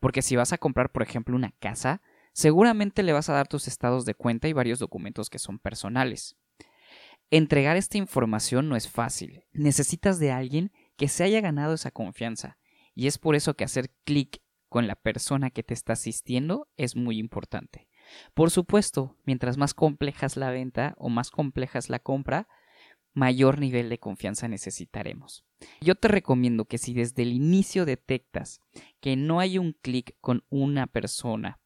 Porque 0.00 0.22
si 0.22 0.36
vas 0.36 0.52
a 0.52 0.58
comprar, 0.58 0.90
por 0.90 1.02
ejemplo, 1.02 1.36
una 1.36 1.52
casa, 1.52 2.02
seguramente 2.32 3.02
le 3.02 3.12
vas 3.12 3.28
a 3.28 3.34
dar 3.34 3.48
tus 3.48 3.68
estados 3.68 4.04
de 4.04 4.14
cuenta 4.14 4.48
y 4.48 4.52
varios 4.52 4.78
documentos 4.78 5.30
que 5.30 5.38
son 5.38 5.58
personales. 5.58 6.36
Entregar 7.30 7.76
esta 7.76 7.98
información 7.98 8.68
no 8.68 8.76
es 8.76 8.88
fácil. 8.88 9.44
Necesitas 9.52 10.18
de 10.18 10.32
alguien 10.32 10.72
que 10.96 11.06
se 11.06 11.22
haya 11.22 11.40
ganado 11.40 11.74
esa 11.74 11.92
confianza. 11.92 12.58
Y 12.94 13.06
es 13.06 13.18
por 13.18 13.36
eso 13.36 13.54
que 13.54 13.64
hacer 13.64 13.90
clic 14.04 14.42
con 14.68 14.86
la 14.86 14.96
persona 14.96 15.50
que 15.50 15.62
te 15.62 15.74
está 15.74 15.92
asistiendo 15.92 16.68
es 16.76 16.96
muy 16.96 17.18
importante. 17.18 17.88
Por 18.34 18.50
supuesto, 18.50 19.16
mientras 19.24 19.56
más 19.56 19.74
compleja 19.74 20.26
es 20.26 20.36
la 20.36 20.50
venta 20.50 20.94
o 20.98 21.08
más 21.08 21.30
compleja 21.30 21.78
es 21.78 21.88
la 21.88 21.98
compra, 21.98 22.48
mayor 23.12 23.58
nivel 23.58 23.88
de 23.88 23.98
confianza 23.98 24.48
necesitaremos. 24.48 25.44
Yo 25.80 25.94
te 25.94 26.08
recomiendo 26.08 26.64
que 26.64 26.78
si 26.78 26.94
desde 26.94 27.22
el 27.22 27.32
inicio 27.32 27.84
detectas 27.84 28.60
que 29.00 29.16
no 29.16 29.40
hay 29.40 29.58
un 29.58 29.72
clic 29.72 30.16
con 30.20 30.44
una 30.48 30.86
persona 30.86 31.60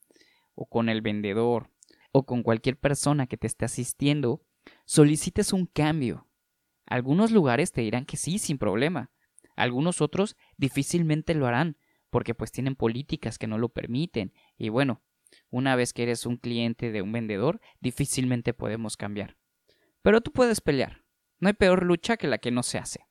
o 0.55 0.67
con 0.67 0.89
el 0.89 1.01
vendedor 1.01 1.71
o 2.13 2.25
con 2.27 2.43
cualquier 2.43 2.79
persona 2.79 3.27
que 3.27 3.37
te 3.37 3.47
esté 3.47 3.65
asistiendo, 3.65 4.43
solicites 4.85 5.53
un 5.53 5.67
cambio. 5.67 6.29
Algunos 6.87 7.31
lugares 7.31 7.73
te 7.73 7.81
dirán 7.81 8.05
que 8.05 8.17
sí, 8.17 8.39
sin 8.39 8.59
problema. 8.59 9.11
Algunos 9.57 10.01
otros 10.01 10.37
difícilmente 10.57 11.35
lo 11.35 11.47
harán, 11.47 11.77
porque 12.11 12.35
pues 12.35 12.53
tienen 12.53 12.77
políticas 12.77 13.39
que 13.39 13.47
no 13.47 13.59
lo 13.59 13.69
permiten. 13.69 14.33
Y 14.57 14.69
bueno, 14.69 15.03
una 15.51 15.77
vez 15.77 15.93
que 15.93 16.05
eres 16.05 16.27
un 16.27 16.37
cliente 16.37 16.93
de 16.93 17.03
un 17.03 17.13
vendedor, 17.13 17.61
difícilmente 17.81 18.55
podemos 18.55 18.97
cambiar. 18.97 19.37
Pero 20.03 20.21
tú 20.21 20.33
puedes 20.33 20.61
pelear. 20.61 21.03
No 21.41 21.49
hay 21.49 21.55
peor 21.55 21.85
lucha 21.85 22.17
que 22.17 22.26
la 22.26 22.38
que 22.38 22.50
no 22.50 22.62
se 22.62 22.79
hace. 22.79 23.07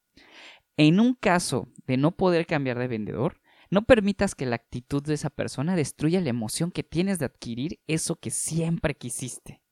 En 0.78 1.00
un 1.00 1.14
caso 1.14 1.68
de 1.86 1.98
no 1.98 2.16
poder 2.16 2.46
cambiar 2.46 2.80
de 2.80 2.88
vendedor, 2.88 3.42
no 3.70 3.86
permitas 3.86 4.36
que 4.36 4.46
la 4.46 4.56
actitud 4.56 5.04
de 5.04 5.16
esa 5.16 5.30
persona 5.30 5.76
destruya 5.76 6.22
la 6.22 6.30
emoción 6.30 6.72
que 6.72 6.84
tienes 6.84 7.20
de 7.20 7.26
adquirir 7.26 7.80
eso 7.88 8.16
que 8.16 8.30
siempre 8.30 8.96
quisiste. 8.96 9.64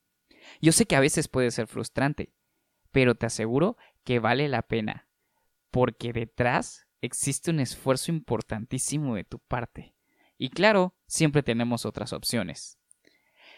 Yo 0.61 0.71
sé 0.71 0.85
que 0.85 0.95
a 0.95 0.99
veces 0.99 1.27
puede 1.27 1.51
ser 1.51 1.67
frustrante, 1.67 2.33
pero 2.91 3.15
te 3.15 3.25
aseguro 3.25 3.77
que 4.03 4.19
vale 4.19 4.47
la 4.47 4.63
pena, 4.63 5.07
porque 5.69 6.13
detrás 6.13 6.87
existe 6.99 7.51
un 7.51 7.59
esfuerzo 7.59 8.11
importantísimo 8.11 9.15
de 9.15 9.23
tu 9.23 9.39
parte. 9.39 9.95
Y 10.37 10.49
claro, 10.49 10.95
siempre 11.07 11.43
tenemos 11.43 11.85
otras 11.85 12.13
opciones. 12.13 12.79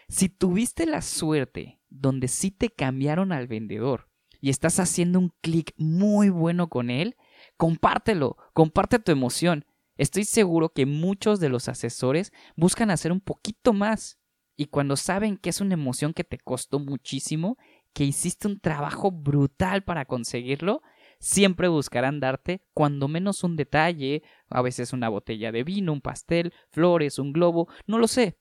Si 0.10 0.30
tuviste 0.30 0.86
la 0.86 1.02
suerte 1.02 1.80
donde 1.90 2.28
sí 2.28 2.52
te 2.52 2.70
cambiaron 2.70 3.32
al 3.32 3.48
vendedor 3.48 4.10
y 4.44 4.50
estás 4.50 4.82
haciendo 4.82 5.20
un 5.20 5.32
clic 5.40 5.74
muy 5.78 6.28
bueno 6.28 6.68
con 6.68 6.90
él, 6.90 7.16
compártelo, 7.56 8.36
comparte 8.52 9.00
tu 9.00 9.14
emoción. 9.14 9.66
Estoy 9.96 10.26
seguro 10.26 10.74
que 10.74 10.86
muchos 10.86 11.40
de 11.40 11.48
los 11.48 11.70
asesores 11.70 12.34
buscan 12.58 12.92
hacer 12.92 13.14
un 13.14 13.22
poquito 13.22 13.72
más 13.72 14.20
y 14.58 14.66
cuando 14.66 14.98
saben 14.98 15.38
que 15.38 15.50
es 15.50 15.62
una 15.62 15.76
emoción 15.76 16.14
que 16.14 16.26
te 16.26 16.40
costó 16.40 16.80
muchísimo, 16.80 17.58
que 17.94 18.04
hiciste 18.04 18.50
un 18.50 18.60
trabajo 18.60 19.12
brutal 19.12 19.86
para 19.86 20.04
conseguirlo, 20.04 20.82
siempre 21.22 21.70
buscarán 21.70 22.20
darte 22.20 22.66
cuando 22.74 23.08
menos 23.08 23.46
un 23.46 23.56
detalle, 23.56 24.24
a 24.50 24.62
veces 24.62 24.92
una 24.92 25.08
botella 25.08 25.54
de 25.54 25.64
vino, 25.64 25.94
un 25.94 26.02
pastel, 26.02 26.52
flores, 26.70 27.18
un 27.18 27.32
globo, 27.32 27.70
no 27.88 27.98
lo 27.98 28.10
sé, 28.10 28.38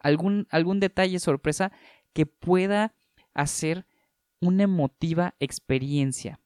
algún, 0.00 0.48
algún 0.50 0.80
detalle 0.80 1.20
sorpresa 1.20 1.70
que 2.12 2.26
pueda 2.26 2.96
hacer 3.34 3.86
una 4.46 4.64
emotiva 4.64 5.34
experiencia 5.40 6.40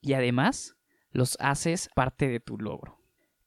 y 0.00 0.12
además 0.14 0.76
los 1.10 1.36
haces 1.40 1.90
parte 1.94 2.28
de 2.28 2.40
tu 2.40 2.58
logro. 2.58 3.00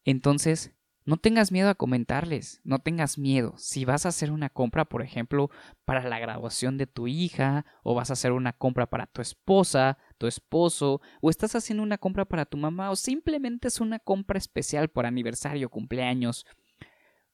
Entonces, 0.04 0.74
no 1.04 1.18
tengas 1.18 1.51
miedo 1.51 1.70
a 1.70 1.75
comentarles, 1.75 2.62
no 2.63 2.80
tengas 2.80 3.18
miedo. 3.18 3.56
Si 3.58 3.86
vas 3.86 4.06
a 4.06 4.10
hacer 4.10 4.32
una 4.32 4.50
compra, 4.50 4.86
por 4.86 5.01
ejemplo, 5.01 5.50
para 5.84 6.08
la 6.08 6.20
graduación 6.20 6.78
de 6.78 6.86
tu 6.86 7.08
hija, 7.08 7.66
o 7.84 7.96
vas 7.96 8.12
a 8.12 8.13
hacer 8.13 8.32
una 8.32 8.54
compra 8.54 8.88
para 8.88 9.08
tu 9.08 9.22
esposa, 9.22 9.98
tu 10.18 10.28
esposo, 10.28 11.01
o 11.22 11.30
estás 11.30 11.56
haciendo 11.56 11.84
una 11.84 11.98
compra 11.98 12.25
para 12.25 12.46
tu 12.46 12.58
mamá, 12.58 12.92
o 12.92 12.96
simplemente 12.96 13.68
es 13.68 13.80
una 13.80 13.98
compra 13.98 14.38
especial 14.38 14.90
por 14.90 15.08
aniversario, 15.08 15.70
cumpleaños, 15.70 16.46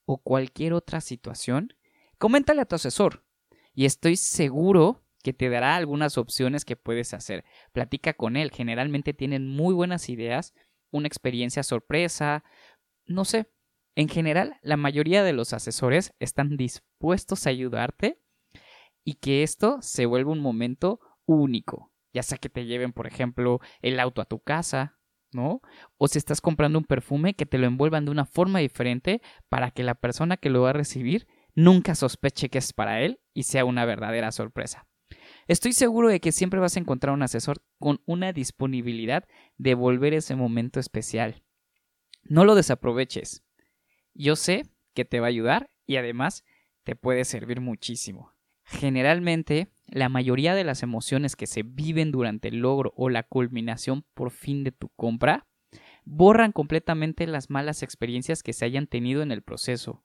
o 0.06 0.18
cualquier 0.18 0.74
otra 0.74 1.02
situación, 1.02 1.74
coméntale 2.18 2.62
a 2.62 2.66
tu 2.66 2.76
asesor. 2.76 3.26
Y 3.74 3.86
estoy 3.86 4.16
seguro 4.16 5.04
que 5.24 5.34
te 5.34 5.50
dará 5.50 5.76
algunas 5.76 6.18
opciones 6.18 6.66
que 6.66 6.76
puedes 6.76 7.14
hacer. 7.14 7.44
Platica 7.74 8.14
con 8.14 8.38
él, 8.38 8.52
generalmente 8.52 9.14
tienen 9.14 9.48
muy 9.48 9.74
buenas 9.74 10.10
ideas, 10.10 10.54
una 10.92 11.08
experiencia 11.08 11.64
sorpresa, 11.64 12.44
no 13.06 13.26
sé. 13.26 13.52
En 13.96 14.10
general, 14.10 14.58
la 14.62 14.78
mayoría 14.78 15.24
de 15.24 15.34
los 15.34 15.54
asesores 15.54 16.14
están 16.20 16.56
dispuestos 16.56 17.48
a 17.48 17.50
ayudarte 17.50 18.22
y 19.04 19.16
que 19.16 19.42
esto 19.42 19.80
se 19.82 20.06
vuelva 20.06 20.32
un 20.32 20.40
momento 20.40 21.00
único. 21.26 21.92
Ya 22.14 22.24
sea 22.24 22.38
que 22.38 22.50
te 22.50 22.66
lleven, 22.66 22.94
por 22.94 23.08
ejemplo, 23.08 23.60
el 23.82 24.00
auto 24.00 24.22
a 24.22 24.26
tu 24.26 24.40
casa, 24.40 25.00
¿no? 25.32 25.62
O 25.98 26.08
si 26.08 26.18
estás 26.18 26.42
comprando 26.42 26.80
un 26.80 26.86
perfume, 26.86 27.34
que 27.34 27.46
te 27.46 27.58
lo 27.58 27.68
envuelvan 27.68 28.06
de 28.06 28.12
una 28.12 28.26
forma 28.26 28.60
diferente 28.60 29.22
para 29.50 29.72
que 29.72 29.84
la 29.84 29.96
persona 29.96 30.38
que 30.38 30.50
lo 30.50 30.62
va 30.62 30.72
a 30.72 30.74
recibir 30.74 31.28
nunca 31.56 31.96
sospeche 31.96 32.50
que 32.50 32.60
es 32.60 32.74
para 32.74 33.02
él 33.02 33.20
y 33.34 33.44
sea 33.44 33.66
una 33.66 33.86
verdadera 33.86 34.32
sorpresa. 34.32 34.88
Estoy 35.48 35.72
seguro 35.72 36.10
de 36.10 36.20
que 36.20 36.34
siempre 36.34 36.60
vas 36.60 36.76
a 36.76 36.80
encontrar 36.80 37.14
un 37.14 37.24
asesor 37.24 37.64
con 37.80 38.02
una 38.06 38.34
disponibilidad 38.34 39.26
de 39.58 39.76
volver 39.76 40.14
ese 40.14 40.36
momento 40.36 40.80
especial. 40.80 41.44
No 42.24 42.44
lo 42.44 42.54
desaproveches. 42.54 43.44
Yo 44.14 44.36
sé 44.36 44.64
que 44.94 45.06
te 45.06 45.20
va 45.22 45.28
a 45.28 45.30
ayudar 45.30 45.70
y 45.86 45.96
además 45.96 46.44
te 46.84 46.96
puede 46.96 47.24
servir 47.24 47.62
muchísimo. 47.62 48.34
Generalmente, 48.66 49.70
la 49.86 50.10
mayoría 50.10 50.54
de 50.54 50.66
las 50.66 50.84
emociones 50.84 51.38
que 51.38 51.48
se 51.48 51.64
viven 51.64 52.12
durante 52.12 52.50
el 52.50 52.58
logro 52.58 52.94
o 52.98 53.10
la 53.10 53.24
culminación 53.24 54.04
por 54.14 54.32
fin 54.32 54.66
de 54.66 54.74
tu 54.74 54.90
compra 54.90 55.48
borran 56.04 56.52
completamente 56.52 57.26
las 57.26 57.50
malas 57.50 57.84
experiencias 57.84 58.44
que 58.44 58.52
se 58.52 58.66
hayan 58.66 58.88
tenido 58.88 59.22
en 59.22 59.32
el 59.32 59.42
proceso. 59.42 60.04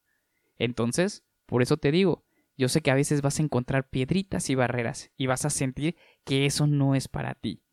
Entonces, 0.58 1.24
por 1.46 1.62
eso 1.62 1.76
te 1.76 1.90
digo, 1.90 2.24
Yo 2.62 2.68
sé 2.68 2.80
que 2.80 2.92
a 2.92 2.94
veces 2.94 3.22
vas 3.22 3.40
a 3.40 3.42
encontrar 3.42 3.90
piedritas 3.90 4.48
y 4.48 4.54
barreras 4.54 5.10
y 5.16 5.26
vas 5.26 5.44
a 5.44 5.50
sentir 5.50 5.96
que 6.24 6.46
eso 6.46 6.68
no 6.68 6.94
es 6.94 7.08
para 7.08 7.34
ti. 7.34 7.64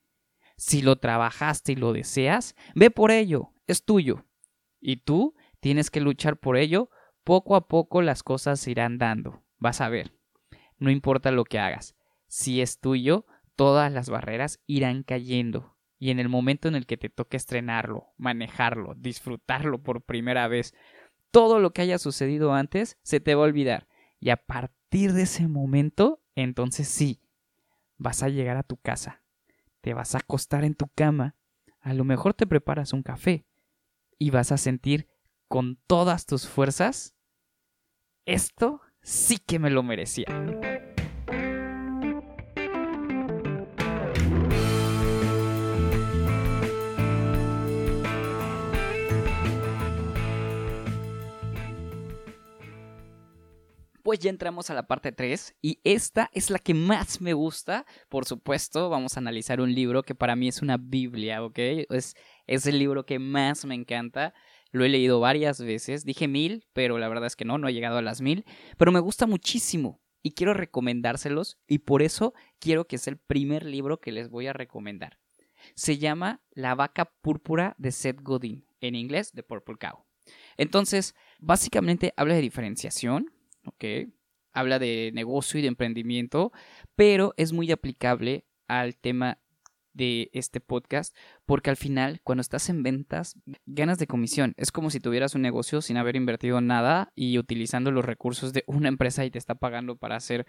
Si 0.58 0.82
lo 0.82 0.96
trabajaste 0.96 1.74
y 1.74 1.76
lo 1.76 1.94
deseas, 1.94 2.56
ve 2.74 2.90
por 2.90 3.12
ello, 3.12 3.54
es 3.68 3.86
tuyo. 3.86 4.26
Y 4.82 5.04
tú 5.04 5.36
tienes 5.60 5.92
que 5.92 6.02
luchar 6.02 6.38
por 6.38 6.58
ello, 6.58 6.90
poco 7.24 7.56
a 7.56 7.68
poco 7.68 8.02
las 8.02 8.24
cosas 8.24 8.62
se 8.62 8.72
irán 8.72 8.98
dando. 8.98 9.44
Vas 9.60 9.80
a 9.80 9.90
ver. 9.90 10.12
No 10.80 10.90
importa 10.90 11.30
lo 11.30 11.44
que 11.44 11.60
hagas. 11.60 11.96
Si 12.26 12.60
es 12.60 12.80
tuyo, 12.80 13.28
todas 13.56 13.94
las 13.94 14.10
barreras 14.10 14.60
irán 14.66 15.04
cayendo. 15.04 15.78
Y 16.00 16.10
en 16.10 16.20
el 16.20 16.30
momento 16.30 16.68
en 16.68 16.74
el 16.74 16.88
que 16.88 16.98
te 16.98 17.10
toque 17.10 17.38
estrenarlo, 17.38 18.08
manejarlo, 18.18 18.96
disfrutarlo 18.96 19.84
por 19.84 20.02
primera 20.02 20.48
vez, 20.48 20.74
todo 21.30 21.60
lo 21.60 21.74
que 21.74 21.84
haya 21.84 22.00
sucedido 22.00 22.56
antes 22.56 22.98
se 23.04 23.20
te 23.20 23.36
va 23.36 23.44
a 23.44 23.46
olvidar. 23.46 23.89
Y 24.20 24.30
a 24.30 24.38
partir 24.38 25.14
de 25.14 25.24
ese 25.24 25.48
momento, 25.48 26.22
entonces 26.36 26.88
sí, 26.88 27.22
vas 27.98 28.24
a 28.24 28.30
llegar 28.30 28.58
a 28.58 28.64
tu 28.64 28.78
casa, 28.78 29.24
te 29.82 29.94
vas 29.94 30.16
a 30.16 30.20
acostar 30.20 30.64
en 30.64 30.76
tu 30.76 30.88
cama, 30.90 31.36
a 31.82 31.94
lo 31.94 32.04
mejor 32.04 32.34
te 32.34 32.48
preparas 32.48 32.94
un 32.94 33.04
café 33.04 33.46
y 34.18 34.32
vas 34.32 34.52
a 34.52 34.58
sentir 34.58 35.08
con 35.48 35.78
todas 35.88 36.26
tus 36.26 36.48
fuerzas, 36.48 37.16
esto 38.26 38.82
sí 39.02 39.38
que 39.38 39.60
me 39.60 39.70
lo 39.70 39.84
merecía. 39.84 40.26
Pues 54.10 54.18
ya 54.18 54.32
entramos 54.32 54.72
a 54.72 54.74
la 54.74 54.88
parte 54.88 55.12
3 55.12 55.58
y 55.62 55.82
esta 55.84 56.32
es 56.34 56.50
la 56.50 56.58
que 56.58 56.74
más 56.74 57.22
me 57.22 57.34
gusta. 57.34 57.86
Por 58.10 58.26
supuesto, 58.26 58.90
vamos 58.90 59.16
a 59.16 59.20
analizar 59.20 59.62
un 59.62 59.76
libro 59.76 60.02
que 60.02 60.16
para 60.16 60.36
mí 60.36 60.48
es 60.48 60.64
una 60.64 60.78
Biblia, 60.78 61.44
¿ok? 61.44 61.60
Es, 61.92 62.16
es 62.48 62.66
el 62.66 62.80
libro 62.80 63.06
que 63.06 63.20
más 63.20 63.66
me 63.66 63.76
encanta. 63.76 64.34
Lo 64.72 64.84
he 64.84 64.90
leído 64.90 65.20
varias 65.20 65.62
veces. 65.62 66.06
Dije 66.06 66.28
mil, 66.28 66.66
pero 66.74 66.98
la 66.98 67.08
verdad 67.08 67.28
es 67.28 67.36
que 67.36 67.46
no, 67.46 67.60
no 67.60 67.68
he 67.68 67.74
llegado 67.74 68.00
a 68.00 68.02
las 68.02 68.20
mil. 68.20 68.46
Pero 68.80 68.92
me 68.92 69.00
gusta 69.00 69.28
muchísimo 69.28 70.02
y 70.24 70.32
quiero 70.32 70.56
recomendárselos 70.56 71.60
y 71.68 71.78
por 71.78 72.02
eso 72.02 72.34
quiero 72.58 72.88
que 72.88 72.98
sea 72.98 73.12
el 73.12 73.20
primer 73.20 73.64
libro 73.64 74.00
que 74.00 74.12
les 74.12 74.32
voy 74.32 74.48
a 74.48 74.54
recomendar. 74.54 75.20
Se 75.76 76.00
llama 76.00 76.42
La 76.50 76.74
vaca 76.74 77.14
púrpura 77.22 77.76
de 77.78 77.92
Seth 77.92 78.24
Godin, 78.24 78.66
en 78.82 78.96
inglés 78.96 79.34
The 79.36 79.44
Purple 79.44 79.76
Cow. 79.80 80.04
Entonces, 80.58 81.14
básicamente 81.38 82.12
habla 82.18 82.34
de 82.34 82.42
diferenciación, 82.42 83.32
¿ok? 83.70 84.10
Habla 84.52 84.80
de 84.80 85.12
negocio 85.14 85.60
y 85.60 85.62
de 85.62 85.68
emprendimiento, 85.68 86.52
pero 86.96 87.34
es 87.38 87.54
muy 87.54 87.72
aplicable 87.72 88.46
al 88.68 88.98
tema 88.98 89.40
de 89.94 90.30
este 90.34 90.62
podcast 90.62 91.16
porque 91.46 91.70
al 91.72 91.76
final 91.76 92.22
cuando 92.24 92.42
estás 92.42 92.70
en 92.70 92.84
ventas 92.84 93.36
ganas 93.66 93.98
de 93.98 94.08
comisión. 94.08 94.54
Es 94.58 94.72
como 94.72 94.90
si 94.90 95.00
tuvieras 95.00 95.36
un 95.36 95.42
negocio 95.42 95.82
sin 95.82 95.98
haber 95.98 96.16
invertido 96.16 96.62
nada 96.62 97.12
y 97.16 97.38
utilizando 97.38 97.92
los 97.92 98.06
recursos 98.06 98.54
de 98.54 98.64
una 98.68 98.88
empresa 98.88 99.26
y 99.26 99.32
te 99.32 99.40
está 99.40 99.56
pagando 99.56 99.98
para 99.98 100.16
hacer 100.16 100.46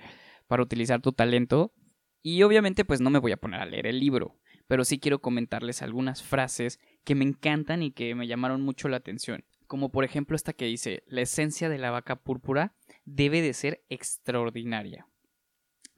para 0.47 0.63
utilizar 0.63 1.01
tu 1.01 1.13
talento. 1.13 1.73
Y 2.23 2.43
obviamente 2.43 2.85
pues 2.85 3.01
no 3.01 3.11
me 3.11 3.19
voy 3.19 3.33
a 3.33 3.39
poner 3.39 3.61
a 3.61 3.67
leer 3.67 3.87
el 3.87 3.99
libro 3.99 4.41
pero 4.71 4.85
sí 4.85 5.01
quiero 5.01 5.21
comentarles 5.21 5.83
algunas 5.83 6.23
frases 6.23 6.79
que 7.03 7.17
me 7.17 7.25
encantan 7.25 7.83
y 7.83 7.91
que 7.91 8.15
me 8.15 8.29
llamaron 8.29 8.63
mucho 8.63 8.89
la 8.89 8.99
atención 8.99 9.45
como 9.71 9.93
por 9.93 10.03
ejemplo 10.03 10.35
esta 10.35 10.53
que 10.53 10.65
dice 10.65 11.05
la 11.07 11.21
esencia 11.21 11.69
de 11.69 11.79
la 11.79 11.93
vaca 11.93 12.17
púrpura 12.17 12.75
debe 13.05 13.41
de 13.41 13.55
ser 13.55 13.85
extraordinaria. 13.89 15.07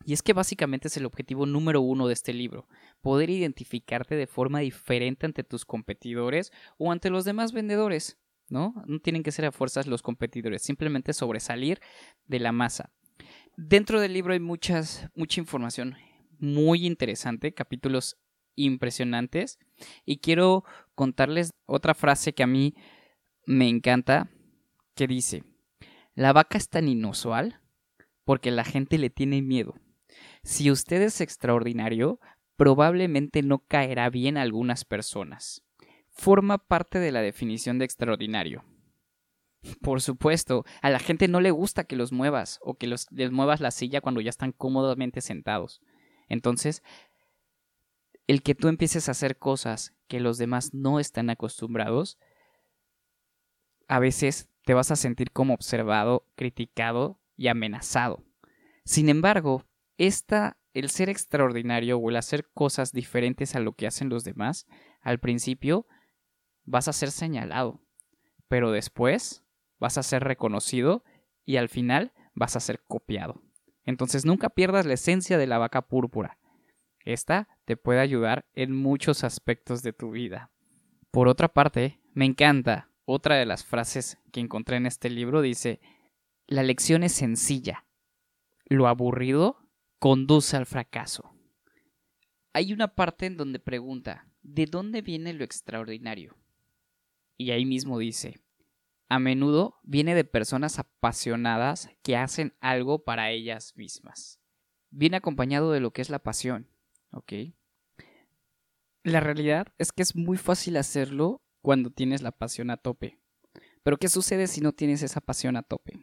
Y 0.04 0.12
es 0.12 0.20
que 0.20 0.34
básicamente 0.34 0.88
es 0.88 0.98
el 0.98 1.06
objetivo 1.06 1.46
número 1.46 1.80
uno 1.80 2.06
de 2.06 2.12
este 2.12 2.34
libro, 2.34 2.68
poder 3.00 3.30
identificarte 3.30 4.14
de 4.14 4.26
forma 4.26 4.58
diferente 4.58 5.24
ante 5.24 5.42
tus 5.42 5.64
competidores 5.64 6.52
o 6.76 6.92
ante 6.92 7.08
los 7.08 7.24
demás 7.24 7.54
vendedores, 7.54 8.18
¿no? 8.50 8.74
No 8.86 9.00
tienen 9.00 9.22
que 9.22 9.32
ser 9.32 9.46
a 9.46 9.52
fuerzas 9.52 9.86
los 9.86 10.02
competidores, 10.02 10.60
simplemente 10.60 11.14
sobresalir 11.14 11.80
de 12.26 12.40
la 12.40 12.52
masa. 12.52 12.92
Dentro 13.56 14.02
del 14.02 14.12
libro 14.12 14.34
hay 14.34 14.40
muchas, 14.40 15.08
mucha 15.14 15.40
información 15.40 15.96
muy 16.38 16.84
interesante, 16.84 17.54
capítulos 17.54 18.18
impresionantes, 18.54 19.58
y 20.04 20.18
quiero 20.18 20.62
contarles 20.94 21.52
otra 21.64 21.94
frase 21.94 22.34
que 22.34 22.42
a 22.42 22.46
mí 22.46 22.74
me 23.44 23.68
encanta, 23.68 24.30
que 24.94 25.06
dice, 25.06 25.44
la 26.14 26.32
vaca 26.32 26.58
es 26.58 26.68
tan 26.68 26.88
inusual 26.88 27.60
porque 28.24 28.50
la 28.50 28.64
gente 28.64 28.98
le 28.98 29.10
tiene 29.10 29.42
miedo. 29.42 29.74
Si 30.42 30.70
usted 30.70 31.02
es 31.02 31.20
extraordinario, 31.20 32.20
probablemente 32.56 33.42
no 33.42 33.58
caerá 33.58 34.10
bien 34.10 34.36
a 34.36 34.42
algunas 34.42 34.84
personas. 34.84 35.64
Forma 36.10 36.58
parte 36.58 36.98
de 36.98 37.12
la 37.12 37.22
definición 37.22 37.78
de 37.78 37.86
extraordinario. 37.86 38.64
Por 39.80 40.00
supuesto, 40.02 40.64
a 40.80 40.90
la 40.90 40.98
gente 40.98 41.28
no 41.28 41.40
le 41.40 41.50
gusta 41.50 41.84
que 41.84 41.96
los 41.96 42.12
muevas 42.12 42.58
o 42.62 42.74
que 42.74 42.86
les 42.86 43.32
muevas 43.32 43.60
la 43.60 43.70
silla 43.70 44.00
cuando 44.00 44.20
ya 44.20 44.30
están 44.30 44.52
cómodamente 44.52 45.20
sentados. 45.20 45.80
Entonces, 46.28 46.82
el 48.26 48.42
que 48.42 48.54
tú 48.54 48.68
empieces 48.68 49.08
a 49.08 49.12
hacer 49.12 49.38
cosas 49.38 49.94
que 50.08 50.20
los 50.20 50.38
demás 50.38 50.74
no 50.74 51.00
están 51.00 51.30
acostumbrados, 51.30 52.18
a 53.92 53.98
veces 53.98 54.48
te 54.64 54.72
vas 54.72 54.90
a 54.90 54.96
sentir 54.96 55.32
como 55.32 55.52
observado, 55.52 56.26
criticado 56.34 57.20
y 57.36 57.48
amenazado. 57.48 58.24
Sin 58.86 59.10
embargo, 59.10 59.66
esta, 59.98 60.56
el 60.72 60.88
ser 60.88 61.10
extraordinario 61.10 61.98
o 61.98 62.08
el 62.08 62.16
hacer 62.16 62.48
cosas 62.54 62.92
diferentes 62.92 63.54
a 63.54 63.60
lo 63.60 63.74
que 63.74 63.86
hacen 63.86 64.08
los 64.08 64.24
demás, 64.24 64.66
al 65.02 65.20
principio 65.20 65.86
vas 66.64 66.88
a 66.88 66.94
ser 66.94 67.10
señalado, 67.10 67.82
pero 68.48 68.72
después 68.72 69.44
vas 69.78 69.98
a 69.98 70.02
ser 70.02 70.24
reconocido 70.24 71.04
y 71.44 71.58
al 71.58 71.68
final 71.68 72.14
vas 72.32 72.56
a 72.56 72.60
ser 72.60 72.82
copiado. 72.84 73.42
Entonces 73.84 74.24
nunca 74.24 74.48
pierdas 74.48 74.86
la 74.86 74.94
esencia 74.94 75.36
de 75.36 75.46
la 75.46 75.58
vaca 75.58 75.82
púrpura. 75.82 76.38
Esta 77.04 77.46
te 77.66 77.76
puede 77.76 78.00
ayudar 78.00 78.46
en 78.54 78.74
muchos 78.74 79.22
aspectos 79.22 79.82
de 79.82 79.92
tu 79.92 80.12
vida. 80.12 80.50
Por 81.10 81.28
otra 81.28 81.52
parte, 81.52 82.00
me 82.14 82.24
encanta 82.24 82.88
otra 83.12 83.36
de 83.36 83.44
las 83.44 83.62
frases 83.62 84.18
que 84.32 84.40
encontré 84.40 84.76
en 84.76 84.86
este 84.86 85.10
libro 85.10 85.42
dice, 85.42 85.80
la 86.46 86.62
lección 86.62 87.02
es 87.02 87.12
sencilla, 87.12 87.84
lo 88.64 88.88
aburrido 88.88 89.58
conduce 89.98 90.56
al 90.56 90.64
fracaso. 90.64 91.30
Hay 92.54 92.72
una 92.72 92.94
parte 92.94 93.26
en 93.26 93.36
donde 93.36 93.58
pregunta, 93.58 94.26
¿de 94.42 94.64
dónde 94.64 95.02
viene 95.02 95.34
lo 95.34 95.44
extraordinario? 95.44 96.38
Y 97.36 97.50
ahí 97.50 97.66
mismo 97.66 97.98
dice, 97.98 98.40
a 99.10 99.18
menudo 99.18 99.78
viene 99.82 100.14
de 100.14 100.24
personas 100.24 100.78
apasionadas 100.78 101.90
que 102.02 102.16
hacen 102.16 102.54
algo 102.60 103.04
para 103.04 103.30
ellas 103.30 103.76
mismas. 103.76 104.40
Viene 104.90 105.18
acompañado 105.18 105.70
de 105.70 105.80
lo 105.80 105.92
que 105.92 106.00
es 106.00 106.08
la 106.08 106.22
pasión. 106.22 106.66
La 109.04 109.20
realidad 109.20 109.66
es 109.76 109.92
que 109.92 110.02
es 110.02 110.16
muy 110.16 110.38
fácil 110.38 110.78
hacerlo 110.78 111.41
cuando 111.62 111.90
tienes 111.90 112.22
la 112.22 112.32
pasión 112.32 112.70
a 112.70 112.76
tope. 112.76 113.18
Pero 113.82 113.96
¿qué 113.96 114.08
sucede 114.08 114.46
si 114.46 114.60
no 114.60 114.72
tienes 114.72 115.02
esa 115.02 115.20
pasión 115.20 115.56
a 115.56 115.62
tope? 115.62 115.98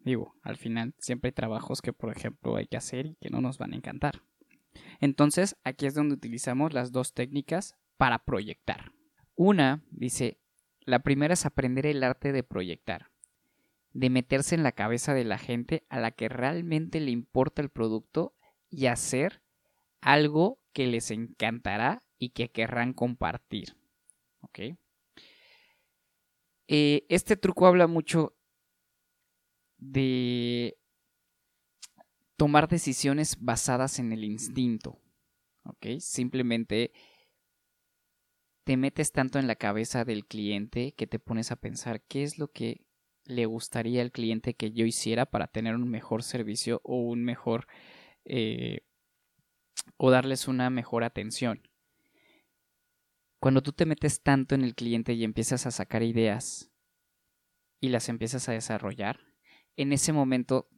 Digo, 0.00 0.34
al 0.42 0.56
final 0.56 0.94
siempre 0.98 1.28
hay 1.28 1.32
trabajos 1.32 1.82
que, 1.82 1.92
por 1.92 2.10
ejemplo, 2.10 2.56
hay 2.56 2.66
que 2.66 2.76
hacer 2.76 3.06
y 3.06 3.14
que 3.16 3.30
no 3.30 3.40
nos 3.40 3.58
van 3.58 3.72
a 3.72 3.76
encantar. 3.76 4.22
Entonces, 5.00 5.56
aquí 5.64 5.86
es 5.86 5.94
donde 5.94 6.14
utilizamos 6.14 6.72
las 6.72 6.92
dos 6.92 7.12
técnicas 7.12 7.74
para 7.96 8.24
proyectar. 8.24 8.92
Una, 9.34 9.82
dice, 9.90 10.38
la 10.80 11.00
primera 11.00 11.34
es 11.34 11.44
aprender 11.44 11.86
el 11.86 12.02
arte 12.02 12.32
de 12.32 12.42
proyectar, 12.42 13.10
de 13.92 14.10
meterse 14.10 14.54
en 14.54 14.62
la 14.62 14.72
cabeza 14.72 15.14
de 15.14 15.24
la 15.24 15.38
gente 15.38 15.84
a 15.88 16.00
la 16.00 16.12
que 16.12 16.28
realmente 16.28 17.00
le 17.00 17.10
importa 17.10 17.60
el 17.60 17.68
producto 17.68 18.34
y 18.70 18.86
hacer 18.86 19.42
algo 20.00 20.58
que 20.72 20.86
les 20.86 21.10
encantará 21.10 22.02
y 22.18 22.30
que 22.30 22.50
querrán 22.50 22.92
compartir. 22.92 23.76
¿Ok? 24.40 24.60
Eh, 26.68 27.06
este 27.08 27.36
truco 27.36 27.66
habla 27.66 27.86
mucho 27.86 28.36
de 29.78 30.76
tomar 32.36 32.68
decisiones 32.68 33.36
basadas 33.40 33.98
en 33.98 34.12
el 34.12 34.24
instinto. 34.24 35.00
¿Ok? 35.64 35.98
Simplemente 36.00 36.92
te 38.64 38.76
metes 38.76 39.12
tanto 39.12 39.38
en 39.38 39.46
la 39.46 39.56
cabeza 39.56 40.04
del 40.04 40.26
cliente 40.26 40.92
que 40.92 41.06
te 41.06 41.18
pones 41.18 41.50
a 41.52 41.56
pensar 41.56 42.02
qué 42.02 42.22
es 42.22 42.38
lo 42.38 42.52
que 42.52 42.84
le 43.24 43.46
gustaría 43.46 44.02
al 44.02 44.12
cliente 44.12 44.54
que 44.54 44.72
yo 44.72 44.84
hiciera 44.84 45.26
para 45.26 45.46
tener 45.46 45.74
un 45.74 45.88
mejor 45.88 46.22
servicio 46.22 46.80
o 46.84 46.96
un 46.96 47.24
mejor 47.24 47.66
eh, 48.24 48.80
o 49.96 50.10
darles 50.10 50.48
una 50.48 50.70
mejor 50.70 51.04
atención. 51.04 51.62
Cuando 53.40 53.62
tú 53.62 53.72
te 53.72 53.86
metes 53.86 54.22
tanto 54.22 54.54
en 54.54 54.62
el 54.62 54.74
cliente 54.74 55.12
y 55.12 55.22
empiezas 55.22 55.66
a 55.66 55.70
sacar 55.70 56.02
ideas 56.02 56.72
y 57.80 57.90
las 57.90 58.08
empiezas 58.08 58.48
a 58.48 58.52
desarrollar, 58.52 59.20
en 59.76 59.92
ese 59.92 60.12
momento 60.12 60.68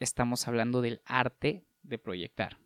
estamos 0.00 0.46
hablando 0.46 0.82
del 0.82 1.00
arte 1.06 1.66
de 1.82 1.98
proyectar. 1.98 2.58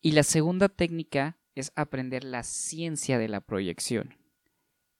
Y 0.00 0.12
la 0.12 0.22
segunda 0.22 0.68
técnica 0.70 1.38
es 1.54 1.72
aprender 1.76 2.24
la 2.24 2.42
ciencia 2.42 3.18
de 3.18 3.28
la 3.28 3.42
proyección. 3.42 4.16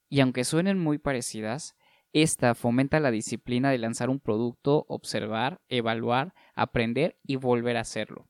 Y 0.08 0.20
aunque 0.20 0.44
suenen 0.44 0.78
muy 0.78 0.98
parecidas, 0.98 1.76
esta 2.12 2.54
fomenta 2.54 3.00
la 3.00 3.10
disciplina 3.10 3.70
de 3.70 3.78
lanzar 3.78 4.08
un 4.08 4.20
producto, 4.20 4.84
observar, 4.88 5.62
evaluar, 5.68 6.34
aprender 6.54 7.18
y 7.24 7.36
volver 7.36 7.76
a 7.76 7.80
hacerlo. 7.80 8.28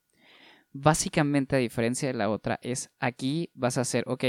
Básicamente, 0.73 1.57
a 1.57 1.59
diferencia 1.59 2.09
de 2.09 2.15
la 2.15 2.31
otra, 2.31 2.59
es 2.63 2.91
aquí 2.99 3.51
vas 3.55 3.77
a 3.77 3.83
hacer, 3.83 4.05
ok, 4.07 4.25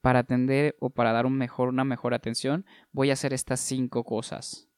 para 0.00 0.20
atender 0.20 0.76
o 0.80 0.90
para 0.90 1.12
dar 1.12 1.26
una 1.26 1.84
mejor 1.84 2.14
atención, 2.14 2.66
voy 2.92 3.10
a 3.10 3.14
hacer 3.14 3.32
estas 3.32 3.60
cinco 3.60 4.04
cosas. 4.04 4.68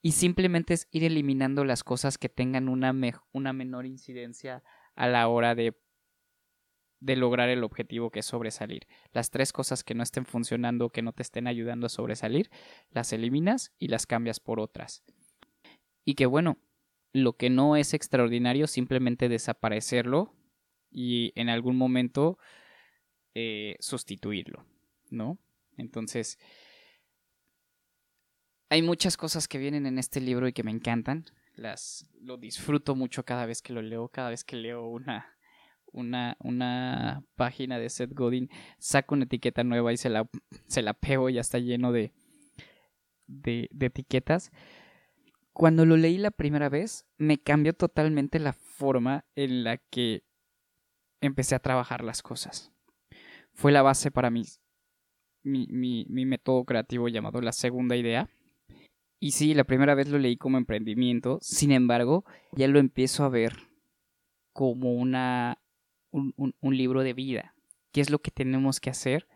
Y 0.00 0.12
simplemente 0.12 0.74
es 0.74 0.88
ir 0.90 1.04
eliminando 1.04 1.64
las 1.64 1.84
cosas 1.84 2.18
que 2.18 2.28
tengan 2.28 2.68
una, 2.68 2.92
una 3.32 3.52
menor 3.52 3.86
incidencia 3.86 4.62
a 4.94 5.06
la 5.06 5.28
hora 5.28 5.54
de 5.54 5.76
de 7.02 7.16
lograr 7.16 7.48
el 7.48 7.64
objetivo 7.64 8.10
que 8.10 8.20
es 8.20 8.26
sobresalir. 8.26 8.86
Las 9.12 9.30
tres 9.30 9.52
cosas 9.52 9.82
que 9.82 9.94
no 9.94 10.04
estén 10.04 10.24
funcionando, 10.24 10.90
que 10.90 11.02
no 11.02 11.12
te 11.12 11.22
estén 11.22 11.48
ayudando 11.48 11.86
a 11.86 11.90
sobresalir, 11.90 12.48
las 12.90 13.12
eliminas 13.12 13.74
y 13.78 13.88
las 13.88 14.06
cambias 14.06 14.38
por 14.38 14.60
otras. 14.60 15.02
Y 16.04 16.14
que 16.14 16.26
bueno, 16.26 16.58
lo 17.12 17.36
que 17.36 17.50
no 17.50 17.76
es 17.76 17.92
extraordinario, 17.92 18.68
simplemente 18.68 19.28
desaparecerlo 19.28 20.32
y 20.90 21.32
en 21.34 21.48
algún 21.48 21.76
momento 21.76 22.38
eh, 23.34 23.76
sustituirlo, 23.80 24.64
¿no? 25.10 25.38
Entonces, 25.76 26.38
hay 28.68 28.82
muchas 28.82 29.16
cosas 29.16 29.48
que 29.48 29.58
vienen 29.58 29.86
en 29.86 29.98
este 29.98 30.20
libro 30.20 30.48
y 30.48 30.52
que 30.52 30.62
me 30.62 30.70
encantan. 30.70 31.24
Las 31.54 32.08
lo 32.20 32.38
disfruto 32.38 32.94
mucho 32.94 33.24
cada 33.24 33.46
vez 33.46 33.60
que 33.62 33.72
lo 33.72 33.82
leo, 33.82 34.08
cada 34.08 34.30
vez 34.30 34.44
que 34.44 34.56
leo 34.56 34.86
una 34.86 35.36
una, 35.92 36.36
una 36.40 37.22
página 37.36 37.78
de 37.78 37.90
Seth 37.90 38.14
Godin, 38.14 38.50
saco 38.78 39.14
una 39.14 39.24
etiqueta 39.24 39.62
nueva 39.62 39.92
y 39.92 39.96
se 39.96 40.08
la, 40.08 40.28
se 40.66 40.82
la 40.82 40.94
pego, 40.94 41.28
ya 41.28 41.40
está 41.40 41.58
lleno 41.58 41.92
de, 41.92 42.12
de 43.26 43.68
etiquetas. 43.78 44.50
Cuando 45.52 45.84
lo 45.84 45.96
leí 45.96 46.16
la 46.16 46.30
primera 46.30 46.68
vez, 46.68 47.06
me 47.18 47.38
cambió 47.38 47.74
totalmente 47.74 48.38
la 48.38 48.54
forma 48.54 49.26
en 49.36 49.64
la 49.64 49.76
que 49.76 50.24
empecé 51.20 51.54
a 51.54 51.60
trabajar 51.60 52.02
las 52.02 52.22
cosas. 52.22 52.71
Fue 53.54 53.72
la 53.72 53.82
base 53.82 54.10
para 54.10 54.30
mi, 54.30 54.44
mi, 55.42 55.66
mi, 56.08 56.26
método 56.26 56.64
creativo 56.64 57.08
llamado 57.08 57.40
la 57.40 57.52
segunda 57.52 57.96
idea. 57.96 58.28
Y 59.20 59.32
sí, 59.32 59.54
la 59.54 59.64
primera 59.64 59.94
vez 59.94 60.08
lo 60.08 60.18
leí 60.18 60.36
como 60.36 60.58
emprendimiento, 60.58 61.38
sin 61.40 61.70
embargo, 61.70 62.24
ya 62.52 62.66
lo 62.66 62.80
empiezo 62.80 63.24
a 63.24 63.28
ver 63.28 63.52
como 64.52 64.94
una 64.94 65.62
un, 66.12 66.76
libro 66.76 67.02
de 67.02 67.14
vida. 67.14 67.54
¿Qué 67.92 68.00
es 68.00 68.10
lo 68.10 68.20
que 68.20 68.30
tenemos 68.30 68.80
que 68.80 68.90
hacer? 68.90 69.26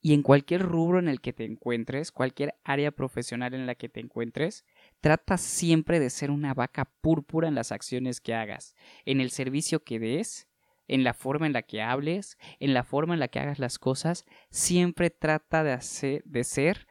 Y 0.00 0.12
en 0.12 0.22
cualquier 0.22 0.62
rubro 0.62 0.98
en 0.98 1.08
el 1.08 1.20
que 1.20 1.32
te 1.32 1.44
encuentres, 1.44 2.12
cualquier 2.12 2.54
área 2.62 2.90
profesional 2.90 3.54
en 3.54 3.66
la 3.66 3.74
que 3.74 3.88
te 3.88 4.00
encuentres, 4.00 4.64
trata 5.00 5.38
siempre 5.38 5.98
de 5.98 6.10
ser 6.10 6.30
una 6.30 6.52
vaca 6.52 6.92
púrpura 7.00 7.48
en 7.48 7.54
las 7.54 7.72
acciones 7.72 8.20
que 8.20 8.34
hagas, 8.34 8.74
en 9.06 9.20
el 9.20 9.30
servicio 9.30 9.82
que 9.82 9.98
des, 9.98 10.46
en 10.88 11.04
la 11.04 11.14
forma 11.14 11.46
en 11.46 11.52
la 11.52 11.62
que 11.62 11.82
hables, 11.82 12.38
en 12.60 12.74
la 12.74 12.84
forma 12.84 13.14
en 13.14 13.20
la 13.20 13.28
que 13.28 13.40
hagas 13.40 13.58
las 13.58 13.78
cosas, 13.78 14.24
siempre 14.50 15.10
trata 15.10 15.64
de, 15.64 15.72
hacer, 15.72 16.22
de 16.24 16.44
ser 16.44 16.86